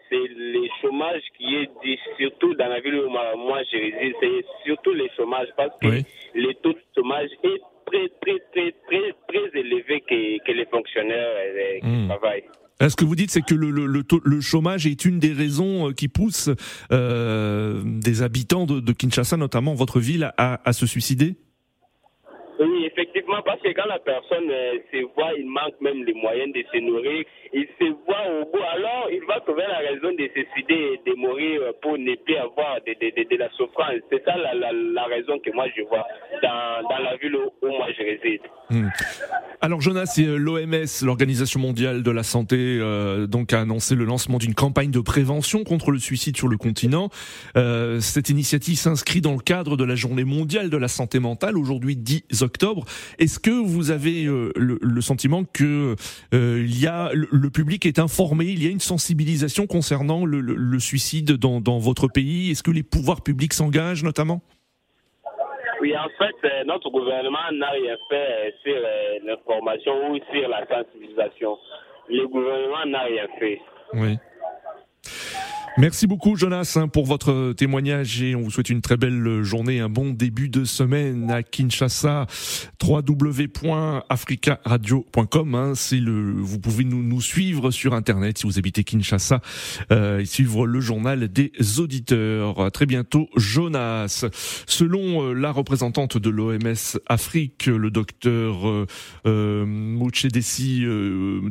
c'est 0.10 0.28
le 0.36 0.68
chômage 0.82 1.22
qui 1.38 1.56
est 1.56 1.70
dit, 1.84 2.00
surtout 2.18 2.54
dans 2.56 2.68
la 2.68 2.80
ville 2.80 2.96
où 2.96 3.10
moi, 3.10 3.62
je 3.72 3.78
réside, 3.78 4.16
c'est 4.22 4.46
surtout 4.66 4.94
le 4.94 5.08
chômage 5.16 5.48
parce 5.58 5.78
que 5.80 5.88
le 6.36 6.54
taux 6.56 6.74
de 6.74 6.82
chômage 6.96 7.30
est 7.44 7.62
très, 7.86 8.10
très, 8.22 8.40
très, 8.52 8.74
très, 8.88 9.14
très 9.28 9.60
élevé 9.60 10.02
que, 10.02 10.52
les 10.52 10.66
fonctionnaires 10.66 11.30
euh, 11.36 11.80
hmm. 11.82 12.08
travaillent. 12.08 12.44
Ce 12.82 12.96
que 12.96 13.06
vous 13.06 13.16
dites, 13.16 13.32
c'est 13.32 13.42
que 13.42 13.56
le, 13.56 13.70
le, 13.72 14.42
chômage 14.42 14.88
est 14.88 15.06
une 15.06 15.20
des 15.20 15.32
raisons 15.32 15.90
euh, 15.90 15.94
qui 15.94 16.08
pousse 16.08 16.50
euh, 16.92 17.82
des 17.86 18.22
habitants 18.22 18.66
de, 18.66 18.92
Kinshasa, 18.92 19.38
notamment 19.38 19.74
votre 19.74 20.00
ville, 20.00 20.34
à 20.38 20.74
se 20.74 20.86
suicider? 20.86 21.38
Oui, 22.66 22.86
effectivement, 22.86 23.42
parce 23.46 23.62
que 23.62 23.70
quand 23.74 23.88
la 23.88 24.00
personne 24.00 24.50
euh, 24.50 24.78
se 24.92 25.04
voit, 25.16 25.34
il 25.38 25.46
manque 25.46 25.80
même 25.82 26.04
les 26.04 26.14
moyens 26.14 26.54
de 26.54 26.64
se 26.72 26.78
nourrir, 26.80 27.26
il 27.54 27.68
se 27.80 27.86
voit 28.06 28.26
au 28.40 28.46
bout, 28.46 28.64
alors 28.74 29.10
il 29.12 29.24
va 29.26 29.40
trouver 29.42 29.64
la 29.68 29.80
raison 29.80 30.12
de 30.12 30.30
se 30.34 30.42
suicider 30.54 31.00
de 31.06 31.14
mourir 31.16 31.62
pour 31.82 31.98
ne 31.98 32.16
plus 32.16 32.36
avoir 32.38 32.78
de, 32.86 32.94
de, 32.94 33.30
de, 33.30 33.38
la 33.38 33.50
souffrance. 33.52 34.02
C'est 34.12 34.24
ça 34.24 34.38
la, 34.38 34.54
la, 34.54 34.72
la, 34.72 35.04
raison 35.06 35.40
que 35.40 35.52
moi 35.54 35.66
je 35.76 35.84
vois 35.84 36.06
dans, 36.42 36.88
dans 36.90 37.04
la 37.04 37.16
ville 37.18 37.36
où, 37.36 37.68
moi 37.68 37.88
je 37.98 38.04
réside. 38.04 38.42
Hmm. 38.70 38.88
Alors 39.62 39.82
Jonas, 39.82 40.16
euh, 40.20 40.38
l'OMS, 40.38 41.06
l'Organisation 41.06 41.60
mondiale 41.60 42.02
de 42.02 42.12
la 42.12 42.24
santé, 42.24 42.56
euh, 42.58 43.28
donc 43.28 43.54
a 43.54 43.62
annoncé 43.62 43.96
le 43.96 44.06
lancement 44.06 44.38
d'une 44.38 44.56
campagne 44.56 44.92
de 44.92 45.00
prévention 45.00 45.64
contre 45.64 45.92
le 45.92 46.00
suicide 46.00 46.38
sur 46.38 46.48
le 46.48 46.58
continent. 46.58 47.10
Cette 48.00 48.30
initiative 48.30 48.78
s'inscrit 48.78 49.22
dans 49.22 49.34
le 49.34 49.40
cadre 49.40 49.78
de 49.78 49.84
la 49.84 49.96
Journée 49.96 50.24
mondiale 50.24 50.70
de 50.70 50.78
la 50.78 50.88
santé 50.88 51.20
mentale, 51.20 51.58
aujourd'hui 51.58 51.96
10 51.96 52.42
octobre. 52.42 52.53
Est-ce 53.20 53.40
que 53.40 53.52
vous 53.52 53.92
avez 53.92 54.26
euh, 54.26 54.52
le, 54.56 54.80
le, 54.82 55.02
sentiment 55.02 55.44
que 55.44 55.96
il 56.32 56.80
y 56.80 56.88
a 56.88 57.12
le, 57.14 57.50
public 57.50 57.86
est 57.86 58.00
informé, 58.00 58.46
il 58.46 58.64
y 58.64 58.68
a 58.68 58.70
une 58.70 58.80
sensibilisation 58.80 59.68
concernant 59.68 60.26
le, 60.26 60.40
le 60.42 60.80
suicide 60.80 61.34
dans, 61.34 61.62
dans 61.62 61.78
votre 61.78 62.08
pays? 62.08 62.52
Est-ce 62.52 62.64
que 62.64 62.72
les 62.72 62.84
pouvoirs 62.84 63.22
publics 63.22 63.54
s'engagent 63.54 64.04
notamment? 64.04 64.42
Oui, 65.84 65.94
en 65.98 66.08
fait, 66.18 66.36
euh, 66.46 66.64
notre 66.64 66.90
gouvernement 66.90 67.52
n'a 67.52 67.72
rien 67.72 67.98
fait 68.08 68.16
euh, 68.16 68.52
sur 68.64 68.74
euh, 68.74 69.20
l'information 69.26 70.12
ou 70.12 70.18
sur 70.32 70.48
la 70.48 70.66
sensibilisation. 70.66 71.58
Le 72.08 72.26
gouvernement 72.26 72.86
n'a 72.86 73.02
rien 73.04 73.28
fait. 73.38 73.60
Oui. 73.92 74.18
Merci 75.76 76.06
beaucoup 76.06 76.36
Jonas 76.36 76.74
hein, 76.76 76.88
pour 76.88 77.08
votre 77.08 77.54
témoignage 77.54 78.22
et 78.22 78.36
on 78.36 78.42
vous 78.42 78.52
souhaite 78.52 78.70
une 78.70 78.82
très 78.82 78.96
belle 78.96 79.42
journée, 79.42 79.80
un 79.80 79.90
bon 79.90 80.12
début 80.12 80.48
de 80.48 80.66
semaine 80.66 81.32
à 81.32 81.42
Kinshasa. 81.42 82.28
www.africaradio.com. 82.84 85.56
Hein, 85.56 85.72
c'est 85.74 86.00
le, 86.00 86.34
vous 86.34 86.60
pouvez 86.60 86.84
nous, 86.84 87.02
nous, 87.02 87.22
suivre 87.22 87.72
sur 87.72 87.96
internet 87.96 88.38
si 88.38 88.46
vous 88.46 88.60
habitez 88.60 88.84
Kinshasa 88.84 89.42
euh, 89.92 90.20
et 90.20 90.26
suivre 90.26 90.68
le 90.68 90.80
journal 90.80 91.28
des 91.28 91.52
auditeurs. 91.80 92.62
À 92.62 92.70
très 92.70 92.86
bientôt 92.86 93.28
Jonas. 93.36 94.28
Selon 94.68 95.24
euh, 95.24 95.34
la 95.34 95.52
représentante 95.52 96.20
de 96.20 96.30
l'OMS 96.30 97.00
Afrique, 97.08 97.66
le 97.66 97.90
docteur 97.90 98.70
euh, 98.70 98.86
euh 99.26 99.66
Mouchedessi 99.66 100.84
euh, 100.86 101.42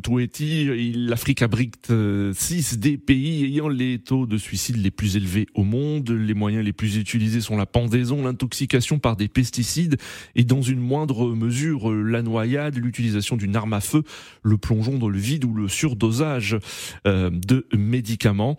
l'Afrique 0.95 1.43
abrite 1.43 1.93
6 2.33 2.79
des 2.79 2.99
pays 2.99 3.47
ayant 3.47 3.69
les 3.69 3.99
de 4.13 4.37
suicide 4.37 4.77
les 4.77 4.91
plus 4.91 5.17
élevés 5.17 5.47
au 5.55 5.65
monde. 5.65 6.11
Les 6.11 6.35
moyens 6.35 6.65
les 6.65 6.73
plus 6.73 6.97
utilisés 6.97 7.41
sont 7.41 7.57
la 7.57 7.67
pendaison, 7.67 8.23
l'intoxication 8.23 8.99
par 8.99 9.17
des 9.17 9.29
pesticides 9.29 9.97
et 10.35 10.45
dans 10.45 10.63
une 10.63 10.81
moindre 10.81 11.35
mesure 11.35 11.91
la 11.91 12.23
noyade, 12.23 12.77
l'utilisation 12.77 13.37
d'une 13.37 13.57
arme 13.57 13.73
à 13.73 13.81
feu, 13.81 14.03
le 14.43 14.59
plongeon 14.59 14.99
dans 14.99 15.09
le 15.09 15.19
vide 15.19 15.45
ou 15.45 15.55
le 15.55 15.69
surdosage 15.69 16.59
euh, 17.07 17.31
de 17.31 17.67
médicaments. 17.75 18.57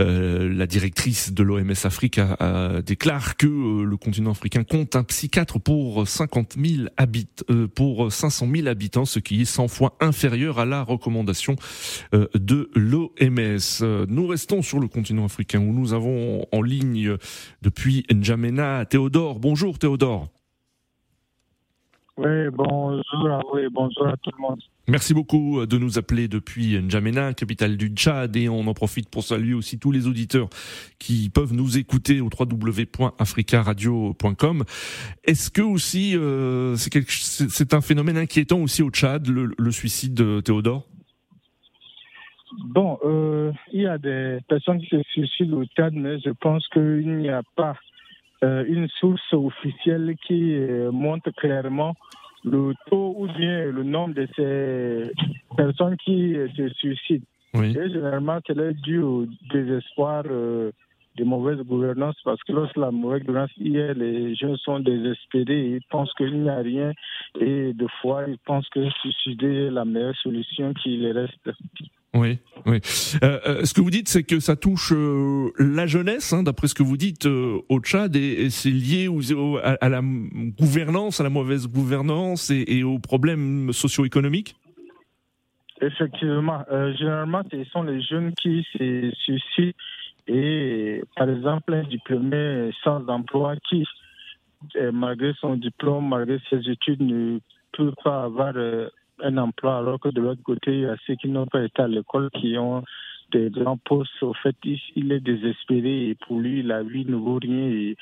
Euh, 0.00 0.52
la 0.52 0.66
directrice 0.66 1.32
de 1.32 1.42
l'OMS 1.42 1.72
Afrique 1.84 2.20
déclare 2.84 3.36
que 3.36 3.46
euh, 3.46 3.84
le 3.84 3.96
continent 3.96 4.30
africain 4.30 4.64
compte 4.64 4.96
un 4.96 5.04
psychiatre 5.04 5.60
pour 5.60 6.08
50 6.08 6.56
000 6.58 6.88
habitants, 6.96 7.44
pour 7.74 8.10
500 8.10 8.48
000 8.54 8.68
habitants, 8.68 9.04
ce 9.04 9.18
qui 9.18 9.42
est 9.42 9.44
100 9.44 9.68
fois 9.68 9.96
inférieur 10.00 10.58
à 10.58 10.64
la 10.64 10.82
recommandation 10.82 11.56
de 12.12 12.70
l'OMS. 12.74 14.06
Nous 14.08 14.26
restons 14.26 14.62
sur 14.62 14.78
le 14.78 14.85
continent 14.88 15.24
africain 15.24 15.60
où 15.60 15.72
nous 15.72 15.92
avons 15.92 16.46
en 16.52 16.62
ligne 16.62 17.16
depuis 17.62 18.04
N'Djamena 18.10 18.84
Théodore. 18.84 19.38
Bonjour 19.38 19.78
Théodore. 19.78 20.28
Oui, 22.18 22.48
bonjour 22.50 23.02
bonjour 23.72 24.08
à 24.08 24.16
tout 24.16 24.30
le 24.36 24.40
monde. 24.40 24.60
Merci 24.88 25.12
beaucoup 25.12 25.66
de 25.66 25.78
nous 25.78 25.98
appeler 25.98 26.28
depuis 26.28 26.80
N'Djamena, 26.80 27.34
capitale 27.34 27.76
du 27.76 27.88
Tchad, 27.88 28.34
et 28.36 28.48
on 28.48 28.66
en 28.66 28.72
profite 28.72 29.10
pour 29.10 29.22
saluer 29.22 29.52
aussi 29.52 29.78
tous 29.78 29.90
les 29.90 30.06
auditeurs 30.06 30.48
qui 30.98 31.28
peuvent 31.28 31.52
nous 31.52 31.76
écouter 31.76 32.22
au 32.22 32.30
www.africaradio.com. 32.38 34.64
Est-ce 35.24 35.50
que 35.50 35.60
aussi 35.60 36.16
euh, 36.16 36.76
c'est 36.76 37.74
un 37.74 37.82
phénomène 37.82 38.16
inquiétant 38.16 38.60
aussi 38.60 38.82
au 38.82 38.88
Tchad, 38.90 39.28
le, 39.28 39.50
le 39.58 39.70
suicide 39.70 40.14
de 40.14 40.40
Théodore? 40.40 40.88
Bon, 42.52 42.98
euh, 43.04 43.52
il 43.72 43.82
y 43.82 43.86
a 43.86 43.98
des 43.98 44.38
personnes 44.48 44.80
qui 44.80 44.86
se 44.86 45.02
suicident 45.02 45.58
au 45.58 45.64
Tchad, 45.64 45.92
mais 45.94 46.18
je 46.20 46.30
pense 46.30 46.66
qu'il 46.68 47.18
n'y 47.18 47.28
a 47.28 47.42
pas 47.56 47.76
euh, 48.44 48.64
une 48.68 48.88
source 49.00 49.32
officielle 49.32 50.14
qui 50.26 50.54
euh, 50.54 50.92
montre 50.92 51.30
clairement 51.32 51.94
le 52.44 52.74
taux 52.88 53.14
ou 53.18 53.26
bien 53.26 53.66
le 53.66 53.82
nombre 53.82 54.14
de 54.14 54.28
ces 54.36 55.12
personnes 55.56 55.96
qui 55.96 56.36
se 56.56 56.68
suicident. 56.74 57.24
Oui. 57.54 57.76
Et 57.76 57.90
généralement, 57.90 58.38
c'est 58.46 58.74
dû 58.82 59.00
au 59.00 59.26
désespoir 59.52 60.24
de 61.16 61.24
mauvaise 61.24 61.58
gouvernance 61.62 62.16
parce 62.24 62.42
que 62.44 62.52
lorsque 62.52 62.76
la 62.76 62.90
mauvaise 62.90 63.24
gouvernance 63.24 63.50
y 63.58 63.76
est, 63.78 63.94
les 63.94 64.34
gens 64.36 64.54
sont 64.58 64.80
désespérés, 64.80 65.70
ils 65.76 65.82
pensent 65.90 66.12
qu'il 66.12 66.42
n'y 66.42 66.48
a 66.48 66.58
rien 66.58 66.92
et 67.40 67.72
de 67.72 67.86
fois 68.00 68.24
ils 68.28 68.38
pensent 68.38 68.68
que 68.68 68.88
suicider 68.90 69.66
est 69.66 69.70
la 69.70 69.84
meilleure 69.84 70.16
solution 70.16 70.74
qui 70.74 70.98
les 70.98 71.12
reste. 71.12 71.50
Oui, 72.16 72.38
oui. 72.64 72.80
Euh, 73.22 73.38
euh, 73.46 73.64
ce 73.64 73.74
que 73.74 73.82
vous 73.82 73.90
dites, 73.90 74.08
c'est 74.08 74.22
que 74.22 74.40
ça 74.40 74.56
touche 74.56 74.92
euh, 74.92 75.50
la 75.58 75.86
jeunesse, 75.86 76.32
hein, 76.32 76.42
d'après 76.42 76.66
ce 76.66 76.74
que 76.74 76.82
vous 76.82 76.96
dites 76.96 77.26
au 77.26 77.80
Tchad, 77.80 78.16
et, 78.16 78.48
c'est 78.48 78.70
lié 78.70 79.08
à, 79.62 79.88
la 79.88 80.00
gouvernance, 80.02 81.20
à 81.20 81.24
la 81.24 81.30
mauvaise 81.30 81.68
gouvernance 81.68 82.50
et, 82.50 82.82
aux 82.82 82.98
problèmes 82.98 83.72
socio-économiques? 83.72 84.56
Effectivement, 85.82 86.64
généralement, 86.98 87.42
ce 87.50 87.62
sont 87.64 87.82
les 87.82 88.00
jeunes 88.00 88.32
qui 88.40 88.66
se 88.72 89.12
suicident 89.24 89.76
et, 90.26 91.02
par 91.16 91.28
exemple, 91.28 91.74
un 91.74 91.84
diplômé 91.84 92.70
sans 92.82 93.06
emploi 93.08 93.56
qui, 93.68 93.84
malgré 94.90 95.34
son 95.34 95.56
diplôme, 95.56 96.08
malgré 96.08 96.38
ses 96.48 96.66
études, 96.70 97.02
ne 97.02 97.40
peut 97.76 97.92
pas 98.02 98.24
avoir 98.24 98.54
un 99.22 99.36
emploi, 99.38 99.78
alors 99.78 100.00
que 100.00 100.08
de 100.08 100.20
l'autre 100.20 100.42
côté, 100.42 100.72
il 100.72 100.80
y 100.80 100.86
a 100.86 100.96
ceux 101.06 101.14
qui 101.14 101.28
n'ont 101.28 101.46
pas 101.46 101.62
été 101.62 101.82
à 101.82 101.88
l'école, 101.88 102.30
qui 102.30 102.56
ont 102.58 102.82
des 103.32 103.50
grands 103.50 103.78
postes. 103.78 104.22
Au 104.22 104.34
fait, 104.34 104.56
il 104.64 105.12
est 105.12 105.20
désespéré 105.20 106.08
et 106.08 106.14
pour 106.14 106.40
lui, 106.40 106.62
la 106.62 106.82
vie 106.82 107.04
ne 107.06 107.16
vaut 107.16 107.38
rien. 107.40 107.68
Et 107.68 107.96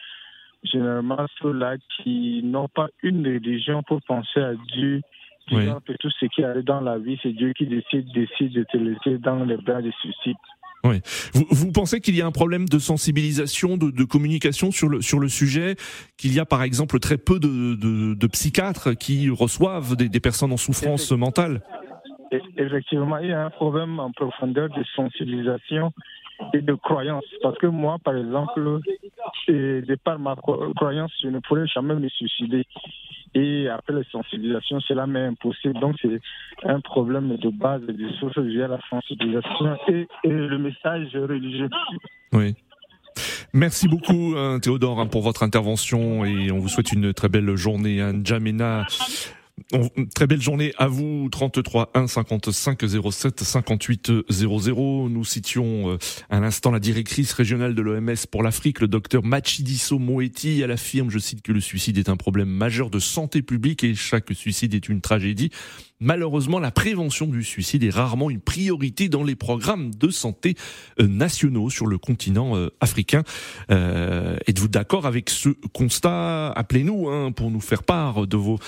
généralement, 0.63 1.27
ceux-là 1.41 1.77
qui 1.97 2.43
n'ont 2.43 2.69
pas 2.69 2.89
une 3.03 3.27
religion 3.27 3.83
pour 3.83 4.01
penser 4.03 4.41
à 4.41 4.55
Dieu, 4.75 5.01
disant 5.49 5.81
que 5.81 5.93
tout 5.95 6.11
ce 6.11 6.27
qui 6.27 6.43
arrive 6.43 6.65
dans 6.65 6.81
la 6.81 6.99
vie, 6.99 7.19
c'est 7.23 7.33
Dieu 7.33 7.53
qui 7.53 7.67
décide, 7.67 8.11
décide 8.13 8.53
de 8.53 8.65
te 8.65 8.77
laisser 8.77 9.19
dans 9.19 9.45
les 9.45 9.57
bras 9.57 9.83
des 9.83 9.93
suicides. 10.01 10.37
Oui. 10.85 11.01
Vous, 11.33 11.47
vous, 11.51 11.73
pensez 11.73 12.01
qu'il 12.01 12.15
y 12.15 12.23
a 12.23 12.27
un 12.27 12.33
problème 12.33 12.69
de 12.69 12.79
sensibilisation, 12.79 13.77
de, 13.77 13.91
de, 13.91 14.05
communication 14.05 14.71
sur 14.71 14.89
le 14.89 15.01
sur 15.01 15.19
le 15.19 15.29
sujet, 15.29 15.77
qu'il 16.19 16.35
y 16.35 16.41
a 16.41 16.45
par 16.45 16.63
exemple 16.63 16.99
très 16.99 17.17
peu 17.17 17.39
de, 17.39 17.75
de, 17.75 18.15
de 18.15 18.27
psychiatres 18.27 18.93
qui 18.93 19.31
reçoivent 19.31 19.97
des, 19.97 20.09
des, 20.09 20.21
personnes 20.21 20.53
en 20.53 20.59
souffrance 20.59 21.11
mentale? 21.13 21.63
Effectivement, 22.59 23.19
il 23.19 23.29
y 23.29 23.33
a 23.33 23.47
un 23.47 23.51
problème 23.51 23.99
en 23.99 24.11
profondeur 24.13 24.69
de 24.69 24.85
sensibilisation 24.95 25.93
et 26.53 26.61
de 26.61 26.75
croyance. 26.75 27.25
Parce 27.43 27.57
que 27.59 27.67
moi, 27.67 27.97
par 28.05 28.17
exemple, 28.17 28.81
de 29.49 29.95
par 30.05 30.19
ma 30.19 30.37
croyance, 30.37 31.13
je 31.23 31.29
ne 31.29 31.39
pourrais 31.41 31.67
jamais 31.67 31.95
me 31.95 32.09
suicider. 32.09 32.67
Et 33.35 33.69
après 33.69 33.93
la 33.93 34.05
sensibilisation, 34.05 34.81
cela 34.81 35.07
m'est 35.07 35.27
impossible. 35.27 35.79
Donc 35.81 35.97
c'est 36.01 36.21
un 36.65 36.81
problème 36.81 37.37
de 37.37 37.51
base, 37.51 37.83
de 37.83 38.09
source 38.21 38.39
via 38.39 38.69
la 38.69 38.79
sensibilisation 38.89 39.77
et, 39.89 40.07
le 40.25 40.59
message 40.59 41.09
religieux. 41.15 41.69
Oui. 42.33 42.55
Merci 43.53 43.87
beaucoup 43.87 44.35
hein, 44.37 44.59
Théodore 44.61 44.99
hein, 44.99 45.07
pour 45.07 45.23
votre 45.23 45.45
intervention 45.45 46.25
et 46.25 46.51
on 46.51 46.59
vous 46.59 46.69
souhaite 46.69 46.93
une 46.93 47.13
très 47.13 47.29
belle 47.29 47.55
journée. 47.55 48.01
Hein. 48.01 48.23
Très 50.15 50.27
belle 50.27 50.43
journée 50.43 50.73
à 50.79 50.89
vous. 50.89 51.29
33 51.31 51.93
1 51.95 52.09
55 52.09 52.81
07 53.13 53.41
58 53.41 54.13
00. 54.29 55.09
Nous 55.09 55.25
citions 55.25 55.93
euh, 55.93 55.99
à 56.29 56.41
l'instant 56.41 56.73
la 56.73 56.81
directrice 56.81 57.33
régionale 57.33 57.77
de 57.77 57.83
l'OMS 57.83 58.15
pour 58.33 58.43
l'Afrique, 58.43 58.81
le 58.81 58.89
docteur 58.89 59.23
Machidiso 59.23 60.01
Moeti. 60.01 60.61
Elle 60.61 60.73
affirme, 60.73 61.09
je 61.09 61.21
cite, 61.21 61.43
que 61.43 61.53
le 61.53 61.61
suicide 61.61 61.99
est 61.99 62.09
un 62.09 62.17
problème 62.17 62.49
majeur 62.49 62.91
de 62.91 62.99
santé 62.99 63.43
publique 63.43 63.85
et 63.85 63.95
chaque 63.95 64.33
suicide 64.33 64.75
est 64.75 64.89
une 64.89 65.01
tragédie. 65.01 65.51
Malheureusement, 66.05 66.59
la 66.59 66.71
prévention 66.71 67.27
du 67.27 67.43
suicide 67.43 67.83
est 67.83 67.89
rarement 67.89 68.29
une 68.29 68.43
priorité 68.43 69.09
dans 69.09 69.25
les 69.25 69.37
programmes 69.37 69.95
de 69.95 70.11
santé 70.11 70.55
euh, 71.01 71.07
nationaux 71.07 71.71
sur 71.71 71.87
le 71.87 71.97
continent 71.97 72.57
euh, 72.57 72.69
africain. 72.83 73.23
Euh, 73.71 74.37
êtes-vous 74.47 74.69
d'accord 74.69 75.07
avec 75.07 75.31
ce 75.31 75.49
constat? 75.73 76.53
Appelez-nous 76.53 77.09
hein, 77.09 77.33
pour 77.33 77.51
nous 77.51 77.63
faire 77.63 77.83
part 77.83 78.27
de 78.27 78.37
vos 78.37 78.59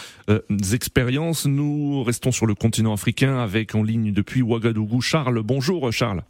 expériences. 0.73 1.45
Nous 1.45 2.03
restons 2.05 2.33
sur 2.33 2.47
le 2.47 2.55
continent 2.55 2.95
africain 2.95 3.37
avec 3.37 3.75
en 3.75 3.83
ligne 3.83 4.13
depuis 4.13 4.41
Ouagadougou 4.41 5.03
Charles. 5.03 5.43
Bonjour 5.43 5.93
Charles 5.93 6.23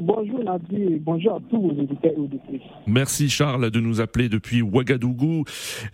bonjour 0.00 0.42
Nadia 0.42 0.78
bonjour 1.00 1.34
à 1.34 1.40
tous 1.50 1.60
vos 1.60 1.70
auditeurs 1.70 2.12
et 2.16 2.20
auditrices. 2.20 2.62
Merci 2.86 3.28
Charles 3.28 3.70
de 3.70 3.80
nous 3.80 4.00
appeler 4.00 4.28
depuis 4.28 4.62
Ouagadougou 4.62 5.44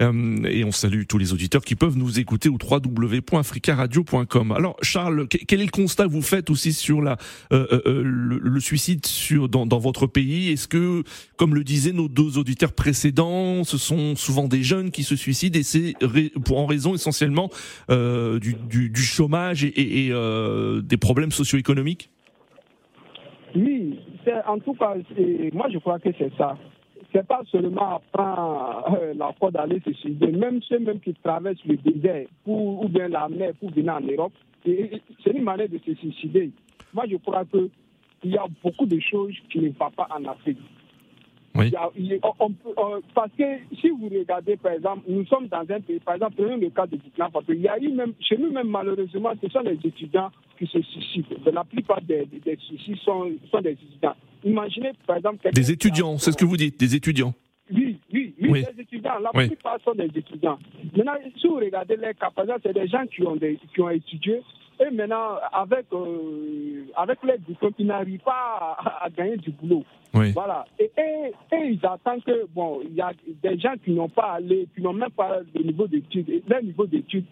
euh, 0.01 0.37
et 0.45 0.65
on 0.65 0.73
salue 0.73 1.03
tous 1.09 1.19
les 1.19 1.33
auditeurs 1.33 1.63
qui 1.63 1.75
peuvent 1.75 1.97
nous 1.97 2.19
écouter 2.19 2.49
au 2.49 2.59
www.africaradio.com. 2.63 4.53
Alors 4.53 4.77
Charles, 4.83 5.27
quel 5.29 5.61
est 5.61 5.65
le 5.65 5.71
constat 5.71 6.05
que 6.05 6.11
vous 6.11 6.23
faites 6.23 6.51
aussi 6.51 6.73
sur 6.73 7.03
la, 7.03 7.17
euh, 7.53 7.81
euh, 7.87 8.03
le, 8.05 8.61
suicide 8.61 9.05
sur, 9.07 9.49
dans, 9.49 9.67
dans 9.67 9.79
votre 9.79 10.07
pays? 10.07 10.51
Est-ce 10.51 10.69
que, 10.69 11.03
comme 11.37 11.55
le 11.55 11.65
disaient 11.65 11.93
nos 11.93 12.09
deux 12.09 12.39
auditeurs 12.39 12.73
précédents, 12.73 13.65
ce 13.65 13.79
sont 13.79 14.17
souvent 14.17 14.49
des 14.49 14.63
jeunes 14.63 14.91
qui 14.91 15.03
se 15.03 15.17
suicident 15.17 15.59
et 15.59 15.63
c'est 15.63 15.95
en 16.51 16.67
raison 16.67 16.95
essentiellement 16.95 17.51
du, 17.89 18.57
du, 18.69 19.03
chômage 19.03 19.65
et, 19.65 20.07
et 20.07 20.13
des 20.83 20.97
problèmes 20.97 21.33
socio-économiques? 21.33 22.11
Oui, 23.57 23.99
en 24.47 24.59
tout 24.59 24.75
cas, 24.75 24.95
moi 25.53 25.69
je 25.71 25.79
crois 25.79 25.99
que 25.99 26.11
c'est 26.19 26.33
ça. 26.37 26.57
C'est 27.13 27.27
pas 27.27 27.41
seulement 27.51 28.03
prendre 28.13 28.99
euh, 29.01 29.15
la 29.15 29.33
corde 29.41 29.55
d'aller 29.55 29.81
se 29.81 29.93
suicider, 29.93 30.33
même 30.33 30.61
ceux 30.63 30.79
même 30.81 31.01
qui 31.01 31.15
traversent 31.15 31.65
le 31.65 31.77
désert 31.77 32.27
pour, 32.45 32.85
ou 32.85 32.89
bien 32.89 33.09
la 33.09 33.29
mer 33.29 33.53
pour 33.59 33.71
venir 33.71 33.95
en 33.95 34.01
Europe, 34.01 34.33
c'est 34.65 35.31
une 35.33 35.45
manière 35.45 35.69
de 35.69 35.79
se 35.79 35.95
suicider. 35.95 36.51
Moi 36.93 37.05
je 37.11 37.17
crois 37.17 37.45
qu'il 37.47 37.71
y 38.25 38.37
a 38.37 38.45
beaucoup 38.63 38.87
de 38.87 38.99
choses 39.01 39.35
qui 39.51 39.61
ne 39.61 39.69
vont 39.69 39.91
pas 39.91 40.09
en 40.15 40.25
Afrique. 40.27 40.59
Oui. 41.55 41.73
parce 43.15 43.33
que 43.39 43.45
si 43.81 43.89
vous 43.89 44.11
regardez, 44.11 44.57
par 44.57 44.73
exemple, 44.73 45.05
nous 45.09 45.25
sommes 45.25 45.47
dans 45.47 45.61
un 45.61 45.81
pays, 45.81 46.01
par 46.01 46.17
exemple, 46.17 46.35
prenons 46.37 46.59
le 46.59 46.69
cas 46.69 46.87
de 46.87 46.97
Burkina 46.97 47.31
Faso, 47.31 47.53
il 47.53 47.63
y 47.63 47.69
a 47.69 47.79
eu 47.79 47.89
même, 47.93 48.13
chez 48.21 48.37
nous 48.37 48.51
même 48.51 48.69
malheureusement, 48.69 49.33
ce 49.43 49.49
sont 49.49 49.61
les 49.61 49.79
étudiants 49.83 50.31
qui 50.59 50.67
se 50.67 50.81
suicident. 50.83 51.29
La 51.53 51.65
plupart 51.65 52.01
des, 52.03 52.27
des 52.27 52.57
suicides 52.57 52.97
sont, 52.99 53.31
sont, 53.51 53.61
des 53.61 53.71
étudiants. 53.71 54.17
Imaginez, 54.45 54.93
par 55.07 55.17
exemple... 55.17 55.49
Des 55.53 55.71
étudiants, 55.71 56.19
c'est 56.19 56.33
ce 56.33 56.37
que 56.37 56.45
vous 56.45 56.57
dites, 56.57 56.79
des 56.79 56.95
étudiants 56.95 57.35
oui, 57.73 57.99
oui, 58.13 58.33
oui, 58.43 58.65
des 58.77 58.83
étudiants. 58.83 59.19
La 59.19 59.31
plupart 59.31 59.79
sont 59.85 59.95
des 59.95 60.05
étudiants. 60.05 60.57
Maintenant, 60.97 61.15
si 61.37 61.49
vous 61.49 61.57
regardez 61.57 61.97
les 61.97 62.15
capacités, 62.15 62.55
c'est 62.63 62.73
des 62.73 62.87
gens 62.87 63.05
qui 63.07 63.27
ont, 63.27 63.35
des, 63.35 63.59
qui 63.75 63.81
ont 63.81 63.91
étudié 63.91 64.41
et 64.79 64.91
maintenant, 64.91 65.39
avec, 65.53 65.87
euh, 65.93 66.85
avec 66.97 67.19
les 67.25 67.39
diplômes, 67.39 67.73
ils 67.79 67.87
n'arrivent 67.87 68.21
pas 68.21 68.77
à, 69.01 69.09
gagner 69.09 69.39
du 69.39 69.51
boulot. 69.51 69.85
Voilà. 70.13 70.67
Et, 70.79 70.91
et, 70.99 71.33
ils 71.53 71.81
attendent 71.83 72.23
que, 72.25 72.47
bon, 72.55 72.81
il 72.85 72.95
y 72.95 73.01
a 73.01 73.13
des 73.43 73.59
gens 73.59 73.75
qui 73.83 73.93
n'ont 73.93 74.09
pas 74.09 74.35
allé, 74.35 74.69
qui 74.75 74.83
n'ont 74.83 74.93
même 74.93 75.11
pas 75.11 75.41
le 75.55 75.63
niveau 75.63 75.87
d'études, 75.87 76.43
le 76.47 76.63
niveau 76.63 76.87
d'études, 76.87 77.25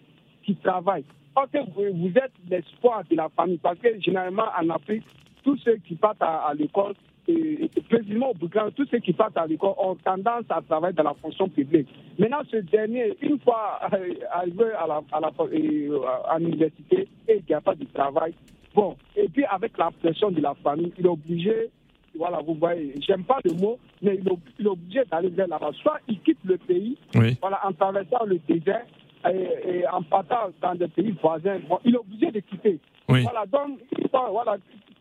qui 0.43 0.55
travaillent. 0.55 1.05
Ok, 1.35 1.59
vous, 1.75 1.93
vous 1.93 2.17
êtes 2.17 2.31
l'espoir 2.49 3.03
de 3.09 3.15
la 3.15 3.29
famille, 3.29 3.57
parce 3.57 3.77
que 3.79 3.99
généralement 3.99 4.45
en 4.57 4.69
Afrique, 4.69 5.03
tous 5.43 5.57
ceux 5.57 5.75
qui 5.77 5.95
partent 5.95 6.21
à 6.21 6.51
l'école 6.57 6.93
et, 7.27 7.69
précisément 7.89 8.31
au 8.31 8.33
Burkina, 8.33 8.69
tous 8.75 8.87
ceux 8.89 8.99
qui 8.99 9.13
partent 9.13 9.37
à 9.37 9.47
l'école 9.47 9.73
ont 9.77 9.95
tendance 9.95 10.45
à 10.49 10.61
travailler 10.61 10.93
dans 10.93 11.03
la 11.03 11.13
fonction 11.15 11.49
publique. 11.49 11.87
Maintenant, 12.17 12.41
ce 12.49 12.57
dernier, 12.57 13.15
une 13.21 13.39
fois 13.39 13.79
euh, 13.93 14.13
arrivé 14.31 14.65
à 14.77 14.87
la, 14.87 15.01
à 15.11 15.19
la, 15.19 15.31
euh, 15.39 15.99
à 16.29 16.39
l'université 16.39 17.07
et 17.27 17.37
qu'il 17.37 17.49
n'y 17.49 17.55
a 17.55 17.61
pas 17.61 17.75
de 17.75 17.85
travail, 17.93 18.33
bon, 18.73 18.95
et 19.15 19.27
puis 19.27 19.43
avec 19.45 19.77
la 19.77 19.91
pression 19.91 20.31
de 20.31 20.41
la 20.41 20.53
famille, 20.55 20.93
il 20.97 21.05
est 21.05 21.09
obligé, 21.09 21.69
voilà, 22.17 22.39
vous 22.45 22.53
voyez, 22.55 22.93
j'aime 23.05 23.23
pas 23.23 23.39
le 23.43 23.53
mot, 23.53 23.77
mais 24.01 24.17
il 24.19 24.65
est, 24.65 24.67
obligé 24.67 25.03
d'aller 25.11 25.29
vers 25.29 25.47
là-bas. 25.47 25.71
Soit 25.81 25.99
il 26.07 26.19
quitte 26.21 26.39
le 26.45 26.57
pays, 26.57 26.97
voilà, 27.41 27.59
en 27.65 27.73
traversant 27.73 28.25
le 28.25 28.39
désert, 28.47 28.85
et, 29.31 29.87
en 29.87 30.01
partant 30.03 30.49
dans 30.61 30.75
des 30.75 30.87
pays 30.87 31.15
voisins, 31.21 31.59
bon, 31.67 31.79
il 31.83 31.95
est 31.95 31.97
obligé 31.97 32.31
de 32.31 32.39
quitter. 32.39 32.79
Voilà, 33.07 33.45
donc, 33.45 33.79
voilà, 34.11 34.57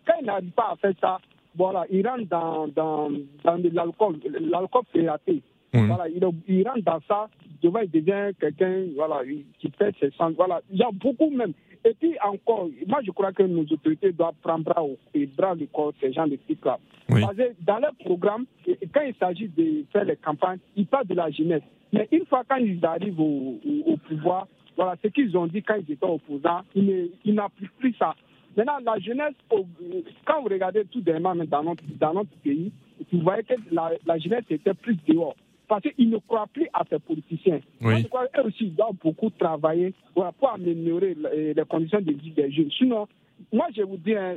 quand 0.06 0.14
il 0.20 0.26
n'arrive 0.26 0.50
pas 0.50 0.72
à 0.72 0.76
faire 0.76 0.92
ça, 1.00 1.18
voilà, 1.56 1.84
il 1.90 2.06
rentre 2.06 2.28
dans, 2.28 2.68
dans, 2.68 3.10
dans 3.44 3.58
de 3.58 3.70
l'alcool, 3.70 4.18
l'alcool 4.40 4.82
fératé. 4.92 5.42
Voilà, 5.72 6.08
il, 6.08 6.22
il, 6.46 6.68
rentre 6.68 6.82
dans 6.82 7.00
ça, 7.08 7.28
devant 7.62 7.80
il 7.80 7.90
devient 7.90 8.32
quelqu'un 8.38 8.86
voilà, 8.94 9.22
qui 9.58 9.70
fait 9.76 9.94
ses 9.98 10.10
sens. 10.12 10.32
Voilà, 10.36 10.60
il 10.70 10.78
y 10.78 10.82
a 10.82 10.90
beaucoup 10.92 11.30
même. 11.30 11.52
Et 11.84 11.94
puis 11.94 12.16
encore, 12.24 12.68
moi 12.86 13.00
je 13.04 13.10
crois 13.10 13.32
que 13.32 13.42
nos 13.42 13.62
autorités 13.62 14.12
doivent 14.12 14.34
prendre 14.42 14.64
bras 14.64 14.84
et 15.12 15.26
bras 15.26 15.54
le 15.54 15.66
corps 15.66 15.92
ces 16.00 16.12
gens 16.12 16.26
de 16.26 16.36
type-là. 16.36 16.78
Parce 17.08 17.36
que 17.36 17.52
dans 17.60 17.78
leur 17.78 17.94
programme, 17.96 18.46
quand 18.92 19.02
il 19.02 19.14
s'agit 19.20 19.48
de 19.48 19.84
faire 19.92 20.04
les 20.04 20.16
campagnes, 20.16 20.58
ils 20.76 20.86
parlent 20.86 21.06
de 21.06 21.14
la 21.14 21.30
jeunesse. 21.30 21.62
Mais 21.92 22.08
une 22.10 22.24
fois 22.26 22.42
quand 22.48 22.56
ils 22.56 22.84
arrivent 22.84 23.20
au, 23.20 23.60
au, 23.86 23.96
pouvoir, 23.98 24.48
voilà, 24.76 24.96
ce 25.02 25.08
qu'ils 25.08 25.36
ont 25.36 25.46
dit 25.46 25.62
quand 25.62 25.76
ils 25.76 25.92
étaient 25.92 26.06
opposants, 26.06 26.62
ils 26.74 27.10
n'appliquent 27.26 27.76
plus 27.78 27.94
ça. 27.98 28.14
Maintenant, 28.56 28.78
la 28.84 28.98
jeunesse, 29.00 29.34
quand 29.50 30.42
vous 30.42 30.48
regardez 30.48 30.84
tout 30.84 31.00
dernièrement 31.00 31.34
dans 31.44 31.62
notre, 31.64 31.82
dans 31.98 32.14
notre 32.14 32.30
pays, 32.42 32.72
vous 33.12 33.20
voyez 33.20 33.42
que 33.42 33.54
la, 33.72 33.92
la 34.06 34.18
jeunesse 34.18 34.44
était 34.48 34.74
plus 34.74 34.96
dehors. 35.08 35.34
Parce 35.66 35.82
qu'ils 35.82 36.10
ne 36.10 36.18
croient 36.18 36.48
plus 36.52 36.68
à 36.72 36.82
ces 36.90 36.98
politiciens. 36.98 37.60
Oui. 37.80 38.04
Crois 38.08 38.26
qu'eux 38.28 38.42
aussi 38.42 38.66
doivent 38.66 38.96
beaucoup 39.02 39.30
travailler 39.30 39.94
pour 40.14 40.26
améliorer 40.52 41.16
les 41.54 41.64
conditions 41.68 42.00
de 42.00 42.12
vie 42.12 42.32
des 42.32 42.50
jeunes. 42.50 42.70
Sinon, 42.70 43.08
moi, 43.52 43.66
je 43.74 43.82
vous 43.82 43.96
dis, 43.96 44.14
hein, 44.14 44.34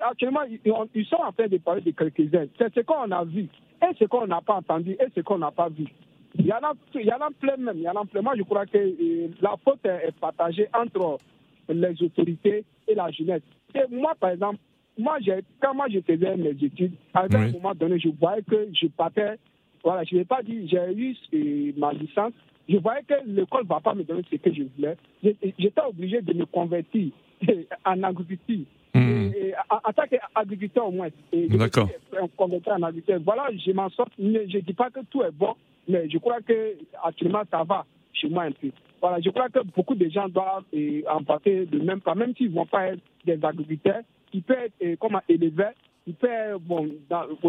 actuellement, 0.00 0.40
ils 0.94 1.06
sont 1.06 1.16
en 1.16 1.32
train 1.32 1.48
de 1.48 1.58
parler 1.58 1.80
de 1.80 1.90
quelques-uns. 1.92 2.46
C'est 2.58 2.74
ce 2.74 2.80
qu'on 2.80 3.10
a 3.10 3.24
vu, 3.24 3.48
et 3.82 3.94
ce 3.98 4.04
qu'on 4.04 4.26
n'a 4.26 4.40
pas 4.40 4.54
entendu, 4.54 4.92
et 4.92 5.06
ce 5.14 5.20
qu'on 5.20 5.38
n'a 5.38 5.50
pas 5.50 5.68
vu. 5.68 5.84
Il 6.36 6.46
y, 6.46 6.52
en 6.52 6.56
a, 6.56 6.72
il 6.94 7.06
y 7.06 7.12
en 7.12 7.20
a 7.20 7.30
plein 7.38 7.56
même. 7.56 7.76
Il 7.76 7.82
y 7.82 7.88
en 7.88 7.94
a 7.94 8.04
plein. 8.04 8.20
Moi, 8.20 8.34
je 8.36 8.42
crois 8.42 8.66
que 8.66 8.78
la 9.40 9.54
faute 9.64 9.84
est 9.84 10.14
partagée 10.18 10.66
entre 10.74 11.18
les 11.68 12.02
autorités 12.02 12.64
et 12.88 12.94
la 12.94 13.10
jeunesse. 13.12 13.42
Et 13.74 13.82
moi, 13.90 14.14
par 14.18 14.30
exemple, 14.30 14.58
moi, 14.98 15.18
quand 15.60 15.74
moi 15.74 15.86
je 15.88 16.00
faisais 16.00 16.36
mes 16.36 16.50
études, 16.50 16.94
à 17.14 17.26
un 17.30 17.52
moment 17.52 17.74
donné, 17.74 17.98
je 17.98 18.08
voyais 18.08 18.42
que 18.42 18.68
je 18.72 18.88
partais, 18.88 19.36
voilà, 19.84 20.02
je 20.04 20.16
n'ai 20.16 20.24
pas 20.24 20.42
dit, 20.42 20.66
j'ai 20.66 21.16
eu 21.32 21.74
ma 21.76 21.92
licence, 21.92 22.32
je 22.68 22.78
voyais 22.78 23.02
que 23.02 23.14
l'école 23.26 23.64
ne 23.64 23.68
va 23.68 23.80
pas 23.80 23.94
me 23.94 24.02
donner 24.02 24.22
ce 24.30 24.36
que 24.36 24.52
je 24.52 24.62
voulais. 24.76 24.96
J'étais 25.22 25.82
obligé 25.86 26.22
de 26.22 26.32
me 26.32 26.46
convertir 26.46 27.10
en 27.84 28.02
agriculture. 28.02 28.64
Hmm. 28.94 29.30
en, 29.70 29.92
tant 29.92 30.04
qu'agriculteur 30.08 30.86
au 30.86 30.92
moins. 30.92 31.08
D'accord. 31.32 31.88
en 32.38 32.82
agriculteur. 32.82 33.20
Voilà, 33.24 33.48
je 33.54 33.72
m'en 33.72 33.90
sors. 33.90 34.08
Je 34.18 34.24
ne 34.24 34.60
dis 34.60 34.72
pas 34.72 34.88
que 34.88 35.00
tout 35.10 35.22
est 35.22 35.32
bon, 35.32 35.54
mais 35.88 36.08
je 36.08 36.16
crois 36.18 36.40
que 36.40 36.76
actuellement 37.02 37.42
ça 37.50 37.64
va 37.64 37.84
chez 38.12 38.28
moi 38.28 38.44
un 38.44 38.52
peu. 38.52 38.70
Voilà, 39.00 39.20
je 39.20 39.28
crois 39.30 39.48
que 39.48 39.58
beaucoup 39.74 39.96
de 39.96 40.08
gens 40.08 40.28
doivent 40.28 40.64
en 41.10 41.24
passer 41.24 41.66
de 41.66 41.78
même 41.80 42.00
pas, 42.00 42.14
même 42.14 42.34
s'ils 42.36 42.50
ne 42.50 42.54
vont 42.54 42.66
pas 42.66 42.86
être 42.86 43.00
des 43.26 43.38
agriculteurs, 43.44 44.02
ils 44.32 44.42
peuvent 44.42 44.70
être 44.80 44.98
comme 44.98 45.20
éleveurs, 45.28 45.74
ils 46.06 46.14
peuvent, 46.14 46.60
bon, 46.60 46.88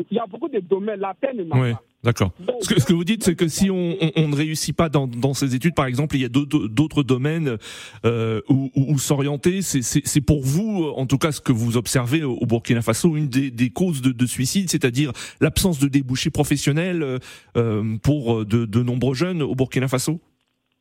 il 0.10 0.17
y 0.17 0.19
a 0.19 0.26
beaucoup 0.26 0.50
de 0.50 0.60
domaines, 0.60 1.00
la 1.00 1.13
peine 1.13 1.38
ne 1.38 1.43
manque 1.43 1.62
oui. 1.62 1.74
D'accord. 2.06 2.32
Ce 2.62 2.70
que, 2.70 2.80
ce 2.80 2.86
que, 2.86 2.94
vous 2.94 3.04
dites, 3.04 3.24
c'est 3.24 3.36
que 3.36 3.48
si 3.48 3.72
on, 3.72 3.98
on, 4.15 4.28
ne 4.28 4.36
réussit 4.36 4.76
pas 4.76 4.89
dans, 4.89 5.08
dans, 5.08 5.34
ces 5.34 5.56
études, 5.56 5.74
par 5.74 5.88
exemple, 5.88 6.15
il 6.15 6.22
y 6.22 6.26
a 6.26 6.30
d'autres 6.30 7.02
domaines 7.02 7.58
euh, 8.06 8.41
où, 8.48 8.70
où, 8.76 9.00
s'orienter. 9.00 9.63
C'est 9.63 10.22
pour 10.22 10.44
vous, 10.44 10.94
en 10.96 11.08
tout 11.08 11.18
cas, 11.18 11.32
ce 11.32 11.41
que 11.41 11.52
vous 11.52 11.78
observez 11.78 12.24
au, 12.24 12.46
Burkina 12.46 12.84
Faso, 12.84 13.15
une 13.15 13.28
des, 13.28 13.50
des 13.50 13.72
causes 13.72 14.04
de, 14.04 14.12
de 14.12 14.26
suicide, 14.28 14.70
c'est-à-dire 14.70 15.13
l'absence 15.41 15.80
de 15.80 15.88
débouchés 15.88 16.30
professionnels 16.30 17.20
euh, 17.58 17.98
pour 18.04 18.46
de, 18.46 18.65
de 18.65 18.84
nombreux 18.84 19.15
jeunes 19.15 19.41
au 19.41 19.56
Burkina 19.56 19.88
Faso 19.88 20.22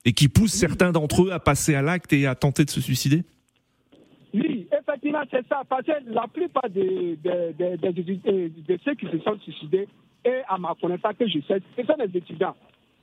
et 0.05 0.13
qui 0.13 0.29
pousse 0.29 0.53
certains 0.53 0.93
d'entre 0.93 1.25
eux 1.25 1.33
à 1.33 1.41
passer 1.41 1.75
à 1.75 1.81
l'acte 1.81 2.13
et 2.13 2.27
à 2.27 2.35
tenter 2.35 2.67
de 2.67 2.71
se 2.71 2.83
suicider? 2.83 3.23
Oui, 4.35 4.67
effectivement, 4.79 5.23
c'est 5.31 5.47
ça. 5.49 5.63
Parce 5.69 5.87
que 5.87 5.93
la 6.07 6.27
plupart 6.27 6.69
de, 6.69 7.17
de, 7.23 8.79
ceux 8.85 8.95
qui 8.95 9.07
se 9.07 9.19
sont 9.21 9.39
suicidés, 9.41 9.89
et 10.25 10.43
à 10.49 10.59
ma 10.59 10.75
connaissance 10.81 11.15
que 11.19 11.27
je 11.29 11.41
sais, 11.47 11.61
ce 11.77 11.85
sont 11.85 11.97
des 11.97 12.19
étudiants. 12.19 12.55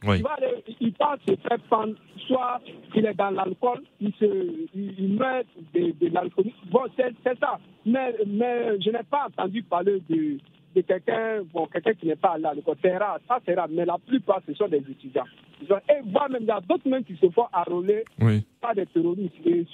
Oui. 0.04 0.18
Il, 0.18 0.24
va 0.24 0.36
il 0.80 0.94
part 0.94 1.18
se 1.28 1.36
faire 1.36 1.60
prendre, 1.70 1.94
soit 2.26 2.60
il 2.96 3.06
est 3.06 3.14
dans 3.14 3.30
l'alcool, 3.30 3.84
il, 4.00 4.12
se, 4.20 4.68
il, 4.74 5.14
meurt 5.14 5.46
de, 5.76 5.92
de 5.92 6.12
l'alcool. 6.12 6.46
Bon, 6.72 6.82
c'est 6.96 7.40
ça. 7.40 7.60
Mais, 7.86 8.16
mais 8.26 8.82
je 8.82 8.90
n'ai 8.90 9.04
pas 9.04 9.28
entendu 9.28 9.62
parler 9.62 10.02
de, 10.10 10.40
de 10.76 10.82
quelqu'un 10.82 11.44
bon, 11.54 11.68
quelqu'un 11.68 11.94
qui 11.94 12.08
n'est 12.08 12.16
pas 12.16 12.38
là. 12.38 12.54
C'est 12.82 12.98
rare, 12.98 13.20
ça 13.28 13.40
c'est 13.46 13.54
rare, 13.54 13.68
mais 13.70 13.86
la 13.86 13.98
plupart 14.00 14.42
ce 14.48 14.54
sont 14.56 14.68
des 14.68 14.78
étudiants. 14.78 15.26
Et 15.62 16.02
voire 16.06 16.30
même, 16.30 16.42
il 16.42 16.48
y 16.48 16.52
a 16.52 16.62
d'autres 16.62 16.90
même 16.90 17.04
qui 17.04 17.16
se 17.18 17.30
font 17.30 17.46
enrôler 17.54 18.04
oui. 18.20 18.44
pas 18.60 18.74
des 18.74 18.88
terroristes. 18.88 19.36
Et 19.46 19.66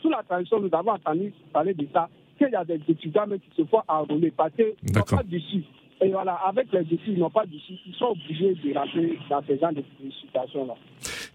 sous, 0.00 0.10
la 0.10 0.22
transition, 0.22 0.60
nous 0.60 0.70
avons 0.72 0.92
entendu 0.92 1.32
parler 1.52 1.74
de 1.74 1.86
ça, 1.92 2.08
qu'il 2.38 2.50
y 2.50 2.54
a 2.54 2.64
des 2.64 2.80
étudiants 2.88 3.26
qui 3.26 3.56
se 3.56 3.64
font 3.64 3.82
enrôler 3.88 4.32
parce 4.36 4.52
qu'ils 4.54 4.74
n'ont 4.94 5.02
pas 5.02 5.22
d'ici. 5.22 5.64
Et 6.02 6.10
voilà, 6.10 6.34
avec 6.46 6.72
les 6.72 6.84
défis, 6.84 7.12
ils 7.12 7.18
n'ont 7.18 7.30
pas 7.30 7.44
ils 7.50 7.94
sont 7.94 8.06
obligés 8.06 8.54
de 8.54 8.74
rentrer 8.74 9.18
dans 9.30 9.42
ces 9.46 9.58
gens 9.58 9.72
de 9.72 9.82
situations-là. 10.20 10.74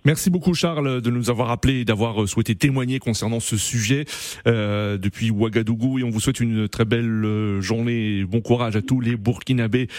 Merci 0.04 0.32
beaucoup 0.32 0.56
Charles 0.56 1.00
de 1.00 1.12
nous 1.12 1.30
avoir 1.30 1.52
appelé 1.52 1.82
et 1.82 1.86
d'avoir 1.86 2.24
euh, 2.24 2.26
souhaité 2.26 2.56
témoigner 2.56 2.98
concernant 2.98 3.40
ce 3.40 3.56
sujet 3.56 4.06
euh, 4.48 4.98
depuis 4.98 5.30
Ouagadougou 5.30 6.00
et 6.00 6.04
on 6.04 6.10
vous 6.10 6.20
souhaite 6.20 6.40
une 6.40 6.68
très 6.68 6.86
belle 6.86 7.24
euh, 7.24 7.62
journée. 7.62 8.24
Bon 8.24 8.42
courage 8.42 8.76
à 8.76 8.82
tous 8.82 9.00
les 9.00 9.16
Burkinabés. 9.16 9.90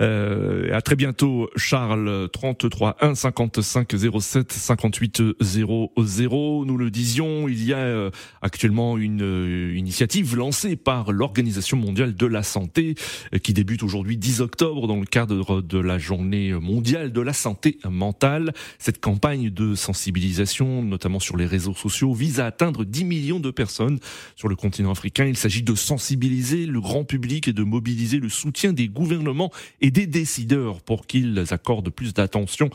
Euh, 0.00 0.76
à 0.76 0.82
très 0.82 0.96
bientôt 0.96 1.48
Charles 1.54 2.28
33 2.32 2.96
1 3.00 3.14
55 3.14 3.94
07 4.20 4.52
58 4.52 5.22
00. 5.40 6.64
Nous 6.66 6.76
le 6.76 6.90
disions, 6.90 7.46
il 7.46 7.64
y 7.64 7.72
a 7.72 7.78
euh, 7.78 8.10
actuellement 8.42 8.98
une 8.98 9.72
initiative 9.76 10.34
lancée 10.34 10.74
par 10.74 11.12
l'Organisation 11.12 11.76
mondiale 11.76 12.16
de 12.16 12.26
la 12.26 12.42
santé 12.42 12.96
qui 13.44 13.52
débute 13.52 13.84
aujourd'hui 13.84 14.16
10 14.16 14.40
octobre 14.40 14.88
dans 14.88 14.98
le 14.98 15.06
cadre 15.06 15.62
de 15.62 15.78
la 15.78 15.98
journée 15.98 16.52
mondiale 16.52 17.12
de 17.12 17.20
la 17.20 17.32
santé 17.32 17.78
mentale. 17.88 18.52
Cette 18.80 19.00
campagne 19.00 19.51
de 19.52 19.74
sensibilisation, 19.74 20.82
notamment 20.82 21.20
sur 21.20 21.36
les 21.36 21.46
réseaux 21.46 21.74
sociaux, 21.74 22.12
vise 22.14 22.40
à 22.40 22.46
atteindre 22.46 22.84
10 22.84 23.04
millions 23.04 23.40
de 23.40 23.50
personnes 23.50 23.98
sur 24.36 24.48
le 24.48 24.56
continent 24.56 24.90
africain. 24.90 25.26
Il 25.26 25.36
s'agit 25.36 25.62
de 25.62 25.74
sensibiliser 25.74 26.66
le 26.66 26.80
grand 26.80 27.04
public 27.04 27.48
et 27.48 27.52
de 27.52 27.62
mobiliser 27.62 28.18
le 28.18 28.28
soutien 28.28 28.72
des 28.72 28.88
gouvernements 28.88 29.52
et 29.80 29.90
des 29.90 30.06
décideurs 30.06 30.80
pour 30.80 31.06
qu'ils 31.06 31.44
accordent 31.50 31.90
plus 31.90 32.14
d'attention 32.14 32.70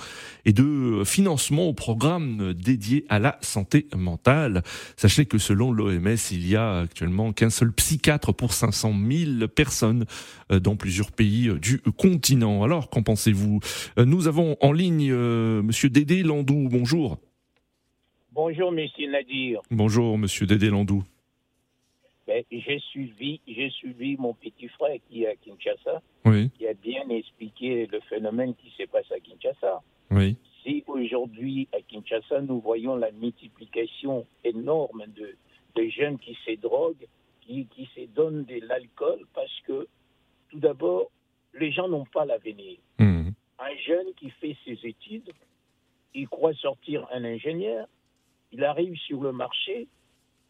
et 0.45 0.53
de 0.53 1.03
financement 1.05 1.67
aux 1.67 1.73
programmes 1.73 2.53
dédiés 2.53 3.05
à 3.09 3.19
la 3.19 3.37
santé 3.41 3.87
mentale. 3.95 4.63
Sachez 4.95 5.25
que 5.25 5.37
selon 5.37 5.71
l'OMS, 5.71 6.15
il 6.31 6.47
y 6.47 6.55
a 6.55 6.79
actuellement 6.79 7.33
qu'un 7.33 7.49
seul 7.49 7.71
psychiatre 7.71 8.33
pour 8.33 8.53
500 8.53 8.93
000 9.09 9.47
personnes 9.47 10.05
euh, 10.51 10.59
dans 10.59 10.75
plusieurs 10.75 11.11
pays 11.11 11.51
du 11.61 11.79
continent. 11.97 12.63
Alors, 12.63 12.89
qu'en 12.89 13.03
pensez-vous? 13.03 13.59
Euh, 13.97 14.05
Nous 14.05 14.27
avons 14.27 14.57
en 14.61 14.71
ligne 14.71 15.09
euh, 15.11 15.61
Monsieur 15.61 15.89
Dédé 15.89 16.23
Landou 16.23 16.66
bonjour. 16.67 17.17
Bonjour, 18.31 18.71
monsieur 18.71 19.09
Nadir. 19.09 19.61
Bonjour, 19.71 20.17
monsieur 20.17 20.45
Dédé 20.45 20.69
Landou. 20.69 21.03
Ben, 22.27 22.43
j'ai 22.51 22.79
suivi, 22.79 23.39
j'ai 23.47 23.69
suivi 23.69 24.17
mon 24.17 24.33
petit 24.33 24.67
frère 24.67 24.97
qui 25.09 25.23
est 25.23 25.27
à 25.27 25.35
Kinshasa, 25.35 26.01
qui 26.57 26.67
a 26.67 26.73
bien 26.73 27.07
expliqué 27.09 27.87
le 27.87 28.01
phénomène 28.01 28.53
qui 28.55 28.69
se 28.77 28.83
passe 28.87 29.09
à 29.11 29.19
Kinshasa. 29.19 29.81
Oui. 30.11 30.35
Si 30.61 30.83
aujourd'hui 30.87 31.69
à 31.73 31.81
Kinshasa 31.81 32.41
nous 32.41 32.59
voyons 32.59 32.97
la 32.97 33.11
multiplication 33.11 34.25
énorme 34.43 35.05
de, 35.15 35.37
de 35.75 35.89
jeunes 35.89 36.19
qui 36.19 36.37
se 36.45 36.59
droguent, 36.59 37.07
qui, 37.41 37.65
qui 37.67 37.87
se 37.95 38.05
donnent 38.13 38.43
de 38.43 38.59
l'alcool, 38.67 39.19
parce 39.33 39.61
que 39.65 39.87
tout 40.49 40.59
d'abord, 40.59 41.09
les 41.57 41.71
gens 41.71 41.87
n'ont 41.87 42.05
pas 42.05 42.25
l'avenir. 42.25 42.77
Mmh. 42.99 43.29
Un 43.59 43.75
jeune 43.85 44.13
qui 44.17 44.29
fait 44.31 44.55
ses 44.65 44.77
études, 44.83 45.31
il 46.13 46.27
croit 46.27 46.53
sortir 46.53 47.07
un 47.11 47.23
ingénieur, 47.23 47.87
il 48.51 48.63
arrive 48.63 48.95
sur 48.95 49.21
le 49.21 49.31
marché, 49.31 49.87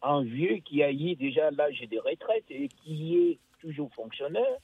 un 0.02 0.22
vieux 0.22 0.56
qui 0.58 0.82
a 0.82 0.90
eu 0.90 1.14
déjà 1.16 1.50
l'âge 1.50 1.80
des 1.90 1.98
retraites 1.98 2.44
et 2.50 2.68
qui 2.68 3.16
est 3.16 3.38
toujours 3.60 3.92
fonctionnaire. 3.94 4.56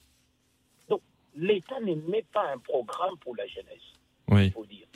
Donc, 0.89 1.01
l'État 1.35 1.79
ne 1.81 1.95
met 2.09 2.25
pas 2.33 2.51
un 2.51 2.57
programme 2.57 3.17
pour 3.19 3.35
la 3.35 3.45
jeunesse, 3.47 3.93
il 4.31 4.51
faut 4.51 4.65
dire. 4.65 4.87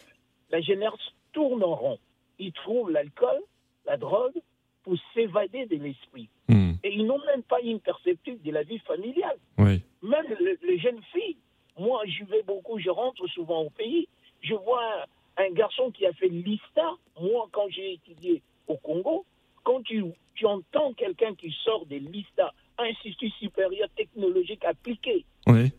La 0.50 0.62
jeunesse 0.62 0.94
tourne 1.34 1.64
en 1.64 1.76
rond. 1.76 2.00
Ils 2.40 2.54
trouvent 2.54 2.90
l'alcool, 2.90 3.42
la 3.86 3.98
drogue, 3.98 4.40
pour 4.84 4.96
s'évader 5.14 5.66
de 5.66 5.76
l'esprit. 5.76 6.30
Hmm. 6.48 6.74
Et 6.84 6.96
ils 6.96 7.06
n'ont 7.06 7.24
même 7.26 7.44
pas 7.44 7.60
une 7.62 7.80
perspective 7.80 8.42
de 8.42 8.52
la 8.52 8.64
vie 8.64 8.80
familiale. 8.80 9.38
Oui. 9.58 9.82
Même 10.02 10.26
les 10.64 10.80
jeunes 10.80 11.02
filles, 11.12 11.38
moi, 11.78 12.04
je 12.06 12.24
vais 12.26 12.44
beaucoup, 12.44 12.80
je 12.80 12.90
rentre 12.90 13.28
souvent 13.28 13.64
au 13.64 13.70
pays, 13.70 14.08
je 14.42 14.54
vois 14.54 15.06
un 15.40 15.52
garçon 15.52 15.92
qui 15.92 16.06
a 16.06 16.14
fait 16.14 16.28
l'ISTA, 16.28 16.96
moi 17.20 17.48
quand 17.52 17.70
j'ai 17.70 17.94
étudié 17.94 18.42
au 18.68 18.78
Congo, 18.78 19.26
quand 19.64 19.82
tu, 19.84 20.04
tu 20.36 20.46
entends 20.46 20.94
quelqu'un 20.94 21.34
qui 21.36 21.52
sort 21.64 21.86
de 21.86 21.96
l'ISTA, 21.96 22.54
Institut 22.78 23.30
supérieur 23.32 23.90
technologique 23.98 24.64
appliqué, 24.64 25.26
oui. 25.48 25.70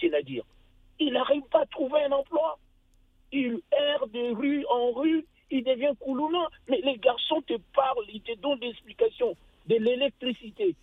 c'est-à-dire, 0.00 0.42
il 0.98 1.12
n'arrive 1.12 1.42
pas 1.50 1.62
à 1.62 1.66
trouver 1.66 2.02
un 2.04 2.12
emploi. 2.12 2.58
Il 3.32 3.60
erre 3.72 4.06
de 4.08 4.34
rue 4.34 4.64
en 4.70 4.92
rue, 4.92 5.24
il 5.50 5.64
devient 5.64 5.92
coulounant. 5.98 6.48
Mais 6.68 6.80
les 6.82 6.96
garçons 6.98 7.42
te 7.42 7.54
parlent, 7.74 8.06
ils 8.12 8.20
te 8.20 8.34
donnent 8.38 8.58
des 8.58 8.68
explications 8.68 9.36
de 9.66 9.76
l'électricité, 9.76 10.74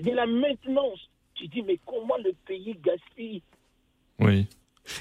de 0.00 0.10
la 0.10 0.26
maintenance. 0.26 1.10
Tu 1.34 1.48
dis, 1.48 1.62
mais 1.62 1.78
comment 1.86 2.16
le 2.18 2.32
pays 2.46 2.76
gaspille? 2.82 3.42
Oui. 4.18 4.46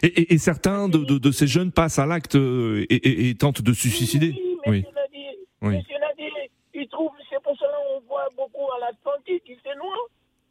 Et, 0.04 0.38
certains 0.38 0.90
de, 0.90 1.32
ces 1.32 1.48
jeunes 1.48 1.72
passent 1.72 2.00
à 2.00 2.06
l'acte 2.06 2.36
euh, 2.36 2.86
et, 2.90 3.34
tentent 3.36 3.62
de 3.62 3.74
se 3.74 3.90
suicider. 3.90 4.36
Oui. 4.66 4.84
Monsieur 5.62 5.96
ils 6.74 6.88
trouvent, 6.88 7.12
c'est 7.30 7.42
pour 7.44 7.56
cela 7.58 7.74
qu'on 7.86 8.00
voit 8.08 8.30
beaucoup 8.36 8.72
à 8.72 8.80
l'Atlantique, 8.80 9.44
ils 9.46 9.58
se 9.58 9.78
noient. 9.78 10.08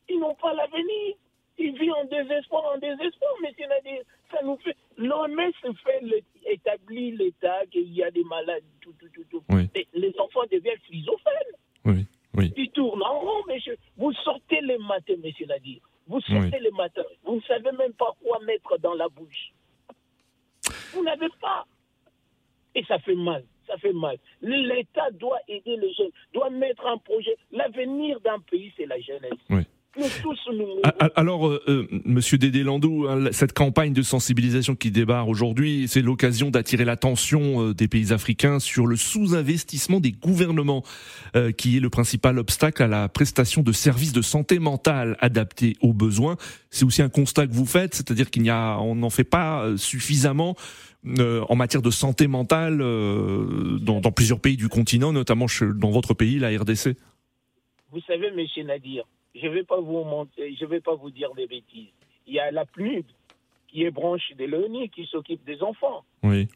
Ils 0.09 0.21
n'ont 0.21 0.35
pas 0.35 0.53
l'avenir. 0.55 1.15
Ils 1.59 1.79
vivent 1.79 1.93
en 1.93 2.05
désespoir, 2.05 2.65
en 2.75 2.79
désespoir, 2.79 3.33
monsieur 3.43 3.67
Nadir. 3.67 4.03
Ça 4.31 4.39
nous 4.45 4.57
fait. 4.59 4.77
L'OMS 4.97 5.53
fait 5.85 6.25
établit 6.47 7.13
l'état 7.13 7.67
qu'il 7.71 7.93
y 7.93 8.03
a 8.03 8.11
des 8.11 8.25
malades, 8.25 8.63
tout, 8.81 8.95
tout, 8.99 9.09
tout, 9.13 9.25
tout. 9.31 9.43
les 9.95 10.15
enfants 10.19 10.45
deviennent 10.51 10.79
schizophrènes. 10.87 11.55
Oui, 11.85 12.07
oui. 12.35 12.53
Ils 12.57 12.71
tournent 12.71 13.03
en 13.03 13.21
rond, 13.21 13.43
monsieur. 13.49 13.77
Vous 13.97 14.13
sortez 14.13 14.61
les 14.63 14.79
matins, 14.79 15.15
monsieur 15.23 15.47
Nadir. 15.47 15.81
Vous 16.11 16.21
sortez 16.23 16.59
les 16.59 16.73
matins, 16.73 17.05
vous 17.25 17.37
ne 17.37 17.41
savez 17.43 17.71
même 17.73 17.93
pas 17.93 18.13
quoi 18.23 18.41
mettre 18.41 18.79
dans 18.79 18.95
la 18.95 19.09
bouche. 19.09 19.53
Vous 20.93 21.05
n'avez 21.05 21.29
pas. 21.41 21.67
Et 22.75 22.85
ça 22.85 22.99
fait 22.99 23.15
mal, 23.15 23.45
ça 23.69 23.77
fait 23.77 23.93
mal. 23.93 24.17
L'État 24.43 25.11
doit 25.13 25.39
aider 25.47 25.77
les 25.77 25.93
jeunes, 25.95 26.11
doit 26.35 26.51
mettre 26.51 26.85
un 26.87 26.99
projet. 26.99 27.37
L'avenir 27.53 28.19
d'un 28.21 28.41
pays, 28.41 28.73
c'est 28.77 28.87
la 28.87 28.99
jeunesse. 29.01 29.39
Oui. 29.51 29.63
Ah, 30.85 30.95
ah, 31.01 31.11
alors, 31.17 31.49
euh, 31.49 31.63
euh, 31.69 31.89
Monsieur 32.21 32.37
Dédé 32.37 32.65
Landou, 32.65 33.07
hein, 33.09 33.33
cette 33.33 33.55
campagne 33.55 33.95
de 33.95 34.03
sensibilisation 34.03 34.77
qui 34.77 34.91
débarre 34.91 35.31
aujourd'hui, 35.31 35.89
c'est 35.89 36.03
l'occasion 36.03 36.51
d'attirer 36.51 36.85
l'attention 36.85 37.69
euh, 37.69 37.73
des 37.73 37.89
pays 37.89 38.13
africains 38.13 38.59
sur 38.59 38.87
le 38.87 38.95
sous-investissement 38.97 40.01
des 40.01 40.13
gouvernements, 40.13 40.85
qui 41.57 41.79
est 41.79 41.81
le 41.81 41.89
principal 41.89 42.39
obstacle 42.39 42.83
à 42.83 42.89
la 42.89 43.09
prestation 43.09 43.63
de 43.63 43.73
services 43.73 44.13
de 44.13 44.21
santé 44.21 44.59
mentale 44.59 45.17
adaptés 45.21 45.79
aux 45.81 45.95
besoins. 45.95 46.37
C'est 46.69 46.85
aussi 46.85 47.01
un 47.01 47.09
constat 47.09 47.47
que 47.47 47.55
vous 47.55 47.65
faites, 47.65 47.95
c'est-à-dire 47.95 48.31
qu'il 48.31 48.43
n'y 48.43 48.51
a, 48.51 48.79
on 48.81 48.97
n'en 48.97 49.09
fait 49.09 49.25
pas 49.25 49.67
suffisamment 49.79 50.57
en 51.07 51.57
matière 51.57 51.81
de 51.81 51.91
santé 51.91 52.27
mentale 52.27 52.79
dans, 53.81 54.13
plusieurs 54.13 54.41
pays 54.41 54.59
du 54.59 54.69
continent, 54.69 55.15
notamment 55.15 55.47
dans 55.75 55.91
votre 55.91 56.13
pays, 56.13 56.39
la 56.39 56.49
RDC. 56.51 56.97
Vous 57.93 58.01
savez, 58.07 58.31
Monsieur 58.33 58.65
Nadir, 58.65 59.05
je 59.35 59.47
ne 59.47 59.53
vais 59.53 59.65
pas 59.65 59.81
vous 59.81 60.05
je 60.39 60.67
vais 60.67 60.81
pas 60.81 60.95
vous 60.97 61.11
dire 61.11 61.33
des 61.35 61.47
bêtises. 61.47 61.89
Il 62.31 62.35
y 62.35 62.39
a 62.39 62.53
la 62.53 62.65
PNUD 62.65 63.07
qui 63.67 63.83
est 63.83 63.91
branche 63.91 64.33
de 64.37 64.45
l'ONU 64.45 64.89
qui 64.89 65.05
s'occupe 65.05 65.45
des 65.45 65.61
enfants. 65.65 66.05
Oui. 66.23 66.47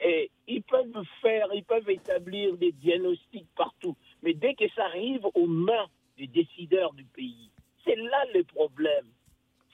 Et 0.00 0.30
ils 0.46 0.62
peuvent 0.62 1.04
faire, 1.20 1.48
ils 1.52 1.64
peuvent 1.64 1.90
établir 1.90 2.56
des 2.56 2.72
diagnostics 2.72 3.46
partout. 3.54 3.94
Mais 4.22 4.32
dès 4.32 4.54
que 4.54 4.66
ça 4.74 4.86
arrive 4.86 5.26
aux 5.34 5.46
mains 5.46 5.86
des 6.16 6.28
décideurs 6.28 6.94
du 6.94 7.04
pays, 7.04 7.50
c'est 7.84 7.96
là 7.96 8.24
le 8.32 8.42
problème. 8.42 9.04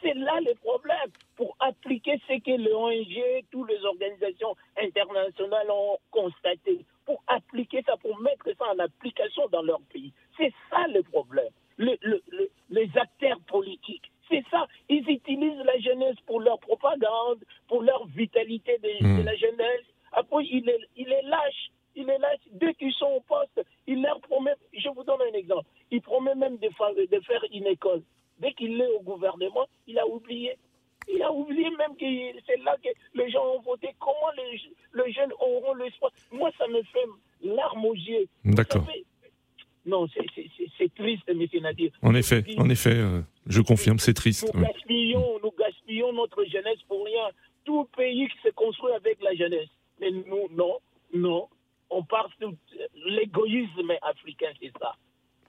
C'est 0.02 0.14
là 0.14 0.40
le 0.40 0.54
problème. 0.56 1.10
Pour 1.36 1.56
appliquer 1.60 2.20
ce 2.26 2.40
que 2.40 2.56
l'ONG, 2.60 3.44
toutes 3.52 3.70
les 3.70 3.84
organisations 3.84 4.56
internationales 4.82 5.70
ont 5.70 5.98
constaté, 6.10 6.84
pour 7.06 7.22
appliquer 7.28 7.84
ça, 7.86 7.96
pour 7.98 8.18
mettre 8.20 8.48
ça 8.58 8.64
en 8.74 8.78
application 8.80 9.46
dans 9.52 9.62
leur 9.62 9.80
pays. 9.92 10.12
C'est 10.36 10.52
ça 10.68 10.88
le 10.88 11.04
problème 11.04 11.52
les 11.78 12.90
acteurs 12.96 13.40
politiques. 13.46 14.10
C'est 14.28 14.44
ça. 14.50 14.66
Ils 14.88 15.08
utilisent 15.08 15.62
la 15.64 15.78
jeunesse 15.78 16.16
pour 16.26 16.40
leur 16.40 16.58
propagande, 16.58 17.44
pour 17.68 17.82
leur 17.82 18.06
vitalité 18.06 18.78
de, 18.82 19.04
hmm. 19.04 19.24
la 19.24 19.34
jeunesse. 19.36 19.84
Après, 20.12 20.44
il 20.44 20.68
est, 20.68 20.80
il 20.96 21.12
est 21.12 21.22
lâche. 21.22 21.70
Il 21.96 22.08
est 22.08 22.18
lâche. 22.18 22.40
Dès 22.52 22.74
qu'ils 22.74 22.92
sont 22.94 23.06
au 23.16 23.20
poste, 23.20 23.60
il 23.86 24.02
leur 24.02 24.20
promet. 24.20 24.54
Je 24.72 24.88
vous 24.88 25.04
donne 25.04 25.20
un 25.22 25.36
exemple. 25.36 25.66
Il 25.90 26.00
promet 26.00 26.34
même 26.34 26.56
de 26.58 26.68
faire, 26.70 26.94
de 26.94 27.20
faire 27.20 27.44
une 27.52 27.66
école. 27.66 28.02
Dès 28.38 28.52
qu'il 28.52 28.80
est 28.80 28.88
au 28.88 29.00
gouvernement, 29.00 29.66
il 29.86 29.98
a 29.98 30.06
oublié. 30.06 30.56
Il 31.06 31.22
a 31.22 31.30
oublié 31.30 31.68
même 31.70 31.96
que 31.96 32.40
c'est 32.46 32.56
là 32.64 32.76
que 32.82 32.88
les 33.14 33.30
gens 33.30 33.44
ont 33.44 33.60
voté. 33.60 33.94
Comment 33.98 34.32
les, 34.38 34.60
les 34.94 35.12
jeunes 35.12 35.32
auront 35.38 35.74
l'espoir 35.74 36.10
Moi, 36.32 36.50
ça 36.56 36.66
me 36.66 36.82
fait 36.82 37.06
larmes 37.42 37.84
aux 37.84 37.94
yeux. 37.94 38.26
D'accord. 38.44 38.86
Non, 39.86 40.06
c'est 40.08 40.24
triste, 40.88 41.24
M. 41.28 41.46
Nadir. 41.62 41.90
En 42.02 42.14
effet, 42.14 42.44
en 42.58 42.68
effet, 42.68 42.94
euh, 42.94 43.20
je 43.46 43.60
confirme, 43.60 43.98
c'est 43.98 44.14
triste. 44.14 44.50
Nous, 44.54 44.60
gaspillons, 44.62 45.38
nous 45.42 45.52
gaspillons 45.58 46.12
notre 46.12 46.44
jeunesse 46.44 46.80
pour 46.88 47.04
rien. 47.04 47.28
Tout 47.64 47.88
pays 47.96 48.28
se 48.42 48.50
construit 48.50 48.92
avec 48.92 49.22
la 49.22 49.34
jeunesse. 49.34 49.68
Mais 50.00 50.10
nous, 50.10 50.48
non, 50.50 50.78
non. 51.12 51.48
on 51.90 52.02
parle 52.02 52.30
de 52.40 52.48
l'égoïsme 53.06 53.92
africain, 54.02 54.52
c'est 54.60 54.72
ça. 54.80 54.94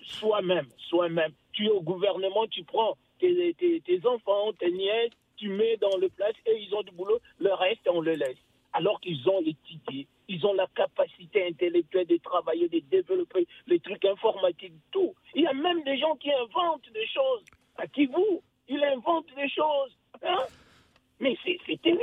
Soi-même, 0.02 0.68
soi-même. 0.90 1.32
Tu 1.52 1.66
es 1.66 1.70
au 1.70 1.82
gouvernement, 1.82 2.46
tu 2.48 2.64
prends 2.64 2.96
tes, 3.20 3.56
tes, 3.58 4.08
enfants, 4.08 4.54
tes 4.60 4.72
nièces, 4.72 5.12
tu 5.38 5.50
mets 5.50 5.78
dans 5.78 5.98
le 5.98 6.10
place 6.10 6.36
et 6.46 6.62
ils 6.62 6.74
ont 6.76 6.84
du 6.84 6.92
boulot, 6.92 7.20
le 7.40 7.54
reste, 7.54 7.82
on 7.92 8.02
le 8.02 8.14
laisse. 8.14 8.38
Alors 8.78 9.00
qu'ils 9.00 9.28
ont 9.30 9.40
étudié, 9.40 10.06
ils 10.28 10.46
ont 10.46 10.54
la 10.54 10.68
capacité 10.76 11.48
intellectuelle 11.48 12.08
de 12.08 12.18
travailler, 12.18 12.68
de 12.68 12.82
développer 12.92 13.48
les 13.68 13.80
trucs 13.80 14.04
informatiques, 14.04 14.74
tout. 14.92 15.14
Il 15.34 15.44
y 15.44 15.48
a 15.48 15.54
même 15.54 15.82
des 15.84 15.98
gens 15.98 16.16
qui 16.18 16.30
inventent 16.30 16.92
des 16.94 17.08
choses. 17.08 17.44
À 17.78 17.88
qui 17.88 18.06
vous 18.08 18.42
Il 18.68 18.84
invente 18.84 19.28
des 19.36 19.50
choses. 19.50 19.98
Hein? 20.24 20.44
Mais 21.22 21.38
c'est 21.46 21.82
terrible. 21.82 22.02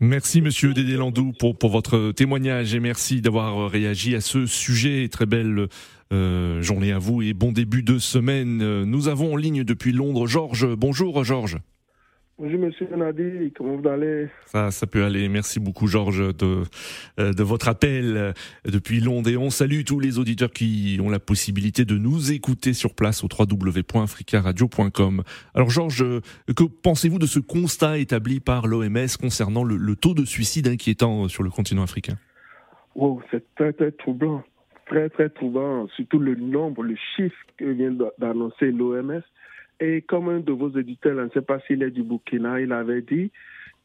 Merci 0.00 0.42
Monsieur 0.42 0.74
Dédélandou 0.74 1.32
pour, 1.38 1.56
pour 1.56 1.70
votre 1.70 2.10
témoignage 2.12 2.74
et 2.74 2.80
merci 2.80 3.20
d'avoir 3.20 3.70
réagi 3.70 4.16
à 4.16 4.20
ce 4.20 4.46
sujet. 4.46 5.08
Très 5.08 5.26
belle 5.26 5.68
euh, 6.12 6.60
journée 6.60 6.92
à 6.92 6.98
vous 6.98 7.22
et 7.22 7.34
bon 7.34 7.52
début 7.52 7.82
de 7.84 7.98
semaine. 7.98 8.82
Nous 8.82 9.08
avons 9.08 9.34
en 9.34 9.36
ligne 9.36 9.62
depuis 9.62 9.92
Londres 9.92 10.26
Georges. 10.26 10.66
Bonjour 10.74 11.22
Georges. 11.24 11.58
Bonjour 12.38 12.60
Monsieur 12.60 12.86
Nadi, 12.94 13.50
comment 13.56 13.76
vous 13.76 13.88
allez? 13.88 14.28
Ça, 14.44 14.70
ça 14.70 14.86
peut 14.86 15.04
aller. 15.04 15.26
Merci 15.26 15.58
beaucoup 15.58 15.86
Georges 15.86 16.36
de, 16.36 16.64
euh, 17.18 17.32
de 17.32 17.42
votre 17.42 17.66
appel 17.66 18.14
euh, 18.14 18.32
depuis 18.70 19.00
Londres 19.00 19.30
et 19.30 19.38
on 19.38 19.48
salue 19.48 19.84
tous 19.86 20.00
les 20.00 20.18
auditeurs 20.18 20.50
qui 20.50 20.98
ont 21.02 21.08
la 21.08 21.18
possibilité 21.18 21.86
de 21.86 21.96
nous 21.96 22.32
écouter 22.32 22.74
sur 22.74 22.94
place 22.94 23.24
au 23.24 23.28
www.africaradio.com. 23.28 25.22
Alors 25.54 25.70
Georges, 25.70 26.02
euh, 26.02 26.20
que 26.54 26.64
pensez-vous 26.64 27.18
de 27.18 27.24
ce 27.24 27.38
constat 27.38 27.96
établi 27.96 28.40
par 28.40 28.66
l'OMS 28.66 29.16
concernant 29.18 29.64
le, 29.64 29.96
taux 29.96 30.12
de 30.12 30.26
suicide 30.26 30.68
inquiétant 30.68 31.28
sur 31.28 31.42
le 31.42 31.48
continent 31.48 31.84
africain? 31.84 32.18
Wow, 32.96 33.22
c'est 33.30 33.54
très 33.54 33.72
très 33.72 33.92
troublant, 33.92 34.44
très 34.84 35.08
très 35.08 35.30
troublant, 35.30 35.88
surtout 35.96 36.18
le 36.18 36.34
nombre, 36.34 36.82
le 36.82 36.96
chiffre 37.16 37.34
que 37.56 37.64
vient 37.64 37.96
d'annoncer 38.18 38.72
l'OMS. 38.72 39.22
Et 39.80 40.02
comme 40.02 40.28
un 40.28 40.40
de 40.40 40.52
vos 40.52 40.70
éditeurs, 40.70 41.16
je 41.16 41.22
ne 41.22 41.30
sais 41.30 41.42
pas 41.42 41.60
s'il 41.60 41.82
est 41.82 41.90
du 41.90 42.02
Burkina, 42.02 42.60
il 42.60 42.72
avait 42.72 43.02
dit 43.02 43.30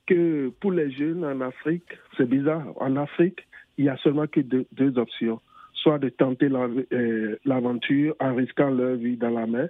que 0.08 0.52
pour 0.60 0.72
les 0.72 0.92
jeunes 0.92 1.24
en 1.26 1.42
Afrique, 1.42 1.84
c'est 2.18 2.30
bizarre, 2.30 2.66
en 2.78 2.96
Afrique, 2.96 3.48
il 3.78 3.86
n'y 3.86 3.90
a 3.90 3.98
seulement 3.98 4.28
que 4.28 4.40
deux, 4.40 4.98
options. 4.98 5.40
Soit 5.74 6.00
de 6.00 6.10
tenter 6.10 6.48
euh, 6.52 7.38
l'aventure 7.44 8.16
en 8.20 8.36
risquant 8.36 8.70
leur 8.70 8.96
vie 8.98 9.18
dans 9.18 9.32
la 9.32 9.48
mer, 9.48 9.70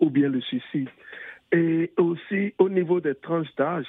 ou 0.00 0.10
bien 0.10 0.28
le 0.28 0.40
suicide. 0.40 0.88
Et 1.52 1.92
aussi, 1.96 2.52
au 2.58 2.68
niveau 2.68 3.00
des 3.00 3.14
tranches 3.14 3.54
d'âge, 3.56 3.86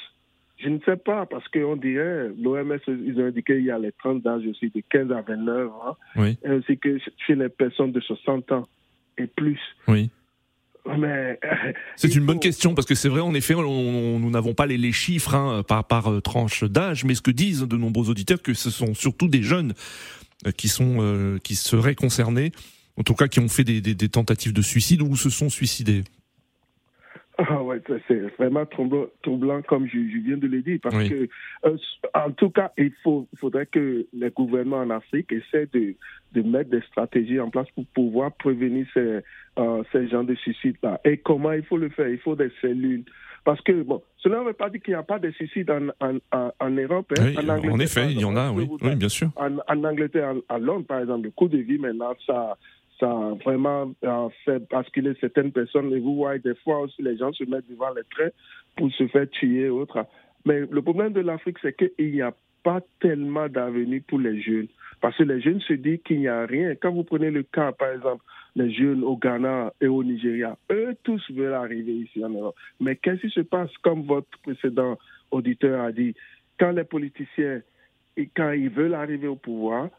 je 0.57 0.69
ne 0.69 0.79
sais 0.85 0.95
pas, 0.95 1.25
parce 1.25 1.47
qu'on 1.49 1.75
dirait, 1.75 2.29
l'OMS, 2.39 2.77
ils 2.88 3.19
ont 3.19 3.25
indiqué 3.25 3.55
qu'il 3.55 3.65
y 3.65 3.71
a 3.71 3.79
les 3.79 3.91
tranches 3.93 4.21
d'âge 4.21 4.45
aussi 4.45 4.69
de 4.69 4.81
15 4.89 5.11
à 5.11 5.21
29 5.21 5.69
ans, 5.69 5.97
ainsi 6.45 6.77
que 6.77 6.97
chez 7.25 7.35
les 7.35 7.49
personnes 7.49 7.91
de 7.91 7.99
60 7.99 8.51
ans 8.51 8.67
et 9.17 9.27
plus. 9.27 9.59
Oui. 9.88 10.09
C'est 11.95 12.15
une 12.15 12.26
bonne 12.26 12.39
question 12.39 12.76
parce 12.76 12.86
que 12.88 12.95
c'est 12.95 13.10
vrai 13.10 13.21
en 13.21 13.34
effet 13.34 13.56
nous 13.56 14.30
n'avons 14.30 14.54
pas 14.54 14.65
les, 14.65 14.91
chiffres 14.91 15.34
hein, 15.34 15.63
par, 15.67 15.84
par 15.84 16.12
euh, 16.12 16.21
tranche 16.21 16.63
d'âge 16.63 17.06
mais 17.06 17.15
ce 17.15 17.21
que 17.21 17.32
disent 17.32 17.62
de 17.62 17.78
nombreux 17.78 18.10
auditeurs 18.10 18.41
que 18.41 18.54
ce 18.54 18.69
sont 18.69 18.93
surtout 18.93 19.28
des 19.28 19.41
jeunes 19.41 19.74
euh, 20.45 20.52
qui 20.52 20.67
sont 20.67 20.98
euh, 21.00 21.39
qui 21.43 21.56
seraient 21.56 21.95
concernés 21.95 22.52
en 22.98 23.04
tout 23.04 23.15
cas 23.15 23.28
qui 23.28 23.39
ont 23.39 23.50
fait 23.50 23.63
des, 23.63 23.82
des 23.82 24.10
tentatives 24.10 24.54
de 24.54 24.62
suicide 24.62 25.02
ou 25.02 25.17
se 25.17 25.30
sont 25.30 25.50
suicidés. 25.50 26.04
Ah 27.38 27.62
ouais, 27.62 27.82
c'est 28.08 28.21
vraiment 28.38 28.65
troublant, 28.65 29.62
comme 29.63 29.88
je, 29.88 29.98
viens 29.98 30.38
de 30.38 30.48
le 30.48 30.62
dire, 30.62 30.80
parce 30.82 31.10
que, 31.10 31.28
euh, 31.65 31.78
en 32.13 32.32
tout 32.32 32.50
cas, 32.50 32.71
il, 32.78 32.91
faut, 33.04 33.28
faudrait 33.39 33.65
que 33.65 34.06
les 34.13 34.30
gouvernements 34.30 34.78
en 34.80 34.89
Afrique 34.89 35.32
essaient 35.32 35.67
de, 35.74 35.95
de 36.34 36.41
mettre 36.41 36.69
des 36.69 36.82
stratégies 36.82 37.39
en 37.39 37.50
place 37.50 37.67
pour 37.76 37.86
pouvoir 37.88 38.32
prévenir 38.34 38.86
ces, 38.93 39.19
euh, 39.60 39.84
ces 39.91 40.08
gens 40.08 40.24
de 40.24 40.36
suicides-là. 40.36 41.02
Et 41.04 41.17
comment 41.17 41.52
il 41.52 41.63
faut 41.63 41.78
le 41.78 41.89
faire? 41.89 42.08
Il 42.08 42.19
faut 42.19 42.36
des 42.36 42.52
cellules. 42.62 43.04
Parce 43.43 43.62
que, 43.62 43.84
bon, 43.84 44.02
cela 44.17 44.39
ne 44.39 44.45
veut 44.45 44.54
pas 44.54 44.69
dire 44.69 44.82
qu'il 44.82 44.93
n'y 44.93 45.00
a 45.00 45.04
pas 45.04 45.19
de 45.19 45.30
suicides 45.32 45.69
en, 45.69 45.89
en, 46.00 46.52
en, 46.60 46.69
Europe. 46.71 47.13
Hein. 47.19 47.34
en, 47.48 47.80
effet, 47.80 48.12
il 48.12 48.19
y 48.19 48.26
en 48.26 48.36
a, 48.36 48.52
oui, 48.52 48.67
oui 48.82 48.95
bien 48.95 49.10
sûr. 49.10 49.30
En, 49.36 49.84
Angleterre, 49.84 50.34
à 50.50 50.58
Londres, 50.58 50.86
par 50.88 51.00
exemple, 51.00 51.26
le 51.26 51.32
coût 51.32 51.48
de 51.48 51.60
vie, 51.60 51.78
maintenant, 51.78 52.13
ça 52.26 52.58
ça 52.99 53.10
a 53.10 53.34
vraiment 53.43 53.93
fait 54.45 54.69
basculer 54.69 55.13
certaines 55.19 55.51
personnes. 55.51 55.93
Et 55.93 55.99
vous 55.99 56.15
voyez, 56.15 56.39
des 56.39 56.55
fois 56.55 56.81
aussi, 56.81 57.01
les 57.01 57.17
gens 57.17 57.34
se 57.34 57.43
mettent 57.43 57.69
devant 57.69 57.93
les 57.93 58.03
trains 58.10 58.31
pour 58.77 58.91
se 58.91 59.08
faire 59.08 59.29
tuer 59.29 59.65
et 59.65 59.69
autres. 59.69 60.05
Mais 60.45 60.62
le 60.62 60.81
problème 60.81 61.13
de 61.13 61.21
l'Afrique, 61.21 61.58
c'est 61.62 61.75
qu'il 61.75 62.12
n'y 62.12 62.21
a 62.21 62.34
pas 62.63 62.81
tellement 62.99 63.47
d'avenir 63.47 64.01
pour 64.08 64.19
les 64.19 64.41
jeunes. 64.41 64.67
Parce 65.01 65.17
que 65.17 65.23
les 65.23 65.41
jeunes 65.41 65.62
se 65.62 65.73
disent 65.73 65.99
qu'il 66.05 66.19
n'y 66.19 66.27
a 66.27 66.45
rien. 66.45 66.75
Quand 66.75 66.91
vous 66.91 67.03
prenez 67.03 67.29
le 67.29 67.43
cas, 67.43 67.71
par 67.71 67.91
exemple, 67.91 68.23
les 68.55 68.71
jeunes 68.71 69.03
au 69.03 69.17
Ghana 69.17 69.73
et 69.81 69.88
au 69.88 70.03
Nigeria, 70.03 70.58
eux 70.71 70.95
tous 71.03 71.21
veulent 71.31 71.53
arriver 71.53 71.91
ici 71.91 72.23
en 72.23 72.29
Europe. 72.29 72.55
Mais 72.79 72.95
qu'est-ce 72.95 73.21
qui 73.21 73.29
se 73.29 73.41
passe, 73.41 73.69
comme 73.84 74.03
votre 74.03 74.29
précédent 74.41 74.97
auditeur 75.31 75.81
a 75.81 75.91
dit, 75.91 76.15
quand 76.58 76.71
les 76.71 76.86
politiciens, 76.86 77.62
quand 78.36 78.51
ils 78.51 78.69
veulent 78.69 78.93
arriver 78.93 79.27
au 79.27 79.36
pouvoir, 79.36 79.89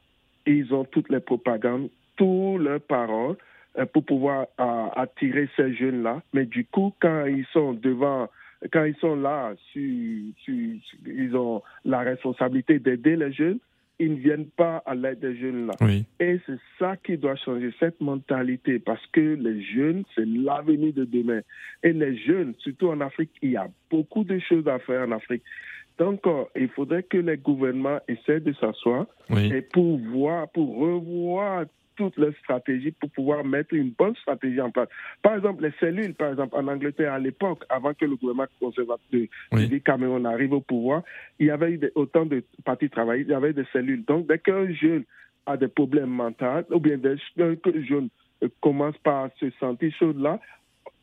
ils 0.46 0.72
ont 0.72 0.84
toutes 0.84 1.10
les 1.10 1.20
propagandes 1.20 1.90
toutes 2.16 2.60
leurs 2.60 2.80
paroles 2.80 3.36
euh, 3.78 3.86
pour 3.86 4.04
pouvoir 4.04 4.46
euh, 4.58 4.86
attirer 4.96 5.48
ces 5.56 5.74
jeunes-là. 5.74 6.22
Mais 6.32 6.46
du 6.46 6.64
coup, 6.64 6.92
quand 7.00 7.26
ils 7.26 7.46
sont 7.52 7.74
devant, 7.74 8.28
quand 8.72 8.84
ils 8.84 8.96
sont 8.96 9.16
là, 9.16 9.52
ils 9.74 11.36
ont 11.36 11.62
la 11.84 12.00
responsabilité 12.00 12.78
d'aider 12.78 13.16
les 13.16 13.32
jeunes, 13.32 13.58
ils 13.98 14.12
ne 14.12 14.16
viennent 14.16 14.48
pas 14.48 14.82
à 14.84 14.94
l'aide 14.94 15.20
des 15.20 15.36
jeunes 15.36 15.66
là. 15.66 15.74
Et 16.20 16.40
c'est 16.46 16.58
ça 16.78 16.96
qui 16.96 17.16
doit 17.16 17.36
changer, 17.36 17.70
cette 17.80 18.00
mentalité, 18.00 18.78
parce 18.78 19.04
que 19.08 19.34
les 19.34 19.62
jeunes, 19.62 20.04
c'est 20.14 20.26
l'avenir 20.26 20.92
de 20.92 21.04
demain. 21.04 21.40
Et 21.82 21.92
les 21.92 22.16
jeunes, 22.16 22.54
surtout 22.58 22.88
en 22.88 23.00
Afrique, 23.00 23.30
il 23.42 23.52
y 23.52 23.56
a 23.56 23.68
beaucoup 23.90 24.24
de 24.24 24.38
choses 24.38 24.68
à 24.68 24.78
faire 24.78 25.08
en 25.08 25.12
Afrique. 25.12 25.42
Donc, 25.98 26.26
euh, 26.26 26.44
il 26.54 26.68
faudrait 26.68 27.02
que 27.02 27.16
les 27.16 27.36
gouvernements 27.36 28.00
essaient 28.06 28.40
de 28.40 28.52
s'asseoir 28.54 29.06
et 29.30 29.62
pour 29.62 29.98
voir, 29.98 30.48
pour 30.50 30.76
revoir 30.76 31.64
toutes 31.96 32.16
leurs 32.18 32.34
stratégies 32.42 32.92
pour 32.92 33.10
pouvoir 33.10 33.44
mettre 33.44 33.74
une 33.74 33.90
bonne 33.90 34.14
stratégie 34.16 34.60
en 34.60 34.70
place. 34.70 34.88
Par 35.22 35.36
exemple, 35.36 35.62
les 35.62 35.72
cellules, 35.80 36.14
par 36.14 36.30
exemple, 36.30 36.54
en 36.54 36.68
Angleterre, 36.68 37.14
à 37.14 37.18
l'époque, 37.18 37.64
avant 37.70 37.94
que 37.94 38.04
le 38.04 38.16
gouvernement 38.16 38.46
conservateur 38.60 39.00
de 39.52 39.78
Cameroun 39.78 40.26
arrive 40.26 40.52
au 40.52 40.60
pouvoir, 40.60 41.02
il 41.38 41.46
y 41.46 41.50
avait 41.50 41.72
eu 41.72 41.90
autant 41.94 42.26
de 42.26 42.44
partis 42.64 42.90
travaillés, 42.90 43.24
il 43.24 43.30
y 43.30 43.34
avait 43.34 43.54
des 43.54 43.64
cellules. 43.72 44.04
Donc, 44.04 44.26
dès 44.26 44.38
qu'un 44.38 44.70
jeune 44.72 45.04
a 45.46 45.56
des 45.56 45.68
problèmes 45.68 46.10
mentaux, 46.10 46.66
ou 46.70 46.80
bien 46.80 46.98
dès 46.98 47.16
le 47.36 47.82
jeune 47.82 48.10
commence 48.60 48.98
par 48.98 49.30
se 49.40 49.50
sentir 49.58 49.90
chaud 49.98 50.12
là, 50.12 50.38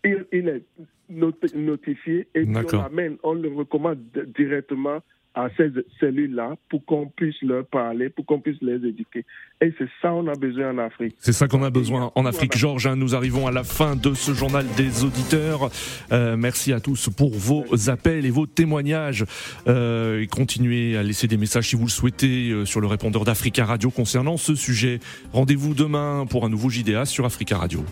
il, 0.03 0.49
est 0.49 0.63
notifié 1.09 2.27
et 2.35 2.45
on 2.45 3.19
on 3.23 3.33
le 3.33 3.49
recommande 3.49 3.99
directement 4.35 5.01
à 5.35 5.47
ces 5.57 5.71
cellules-là 5.99 6.55
pour 6.69 6.85
qu'on 6.85 7.07
puisse 7.07 7.41
leur 7.41 7.65
parler, 7.65 8.09
pour 8.09 8.25
qu'on 8.25 8.39
puisse 8.39 8.61
les 8.61 8.75
éduquer. 8.87 9.25
Et 9.61 9.73
c'est 9.77 9.89
ça 10.01 10.09
qu'on 10.09 10.27
a 10.27 10.35
besoin 10.35 10.71
en 10.71 10.77
Afrique. 10.77 11.15
C'est 11.19 11.33
ça 11.33 11.47
qu'on 11.47 11.63
a 11.63 11.71
besoin 11.71 12.11
en 12.13 12.25
Afrique. 12.25 12.55
Georges, 12.55 12.85
hein, 12.85 12.95
nous 12.95 13.15
arrivons 13.15 13.47
à 13.47 13.51
la 13.51 13.63
fin 13.63 13.95
de 13.95 14.13
ce 14.13 14.33
journal 14.33 14.65
des 14.77 15.03
auditeurs. 15.03 15.71
Euh, 16.11 16.37
merci 16.37 16.71
à 16.71 16.79
tous 16.79 17.09
pour 17.09 17.31
vos 17.31 17.89
appels 17.89 18.25
et 18.25 18.29
vos 18.29 18.45
témoignages. 18.45 19.25
Euh, 19.67 20.21
et 20.21 20.27
continuez 20.27 20.97
à 20.97 21.03
laisser 21.03 21.27
des 21.27 21.37
messages 21.37 21.69
si 21.69 21.75
vous 21.75 21.85
le 21.85 21.89
souhaitez 21.89 22.51
euh, 22.51 22.65
sur 22.65 22.79
le 22.79 22.87
répondeur 22.87 23.23
d'Africa 23.23 23.65
Radio 23.65 23.89
concernant 23.89 24.37
ce 24.37 24.53
sujet. 24.53 24.99
Rendez-vous 25.31 25.73
demain 25.73 26.25
pour 26.29 26.45
un 26.45 26.49
nouveau 26.49 26.69
JDA 26.69 27.05
sur 27.05 27.25
Africa 27.25 27.57
Radio. 27.57 27.83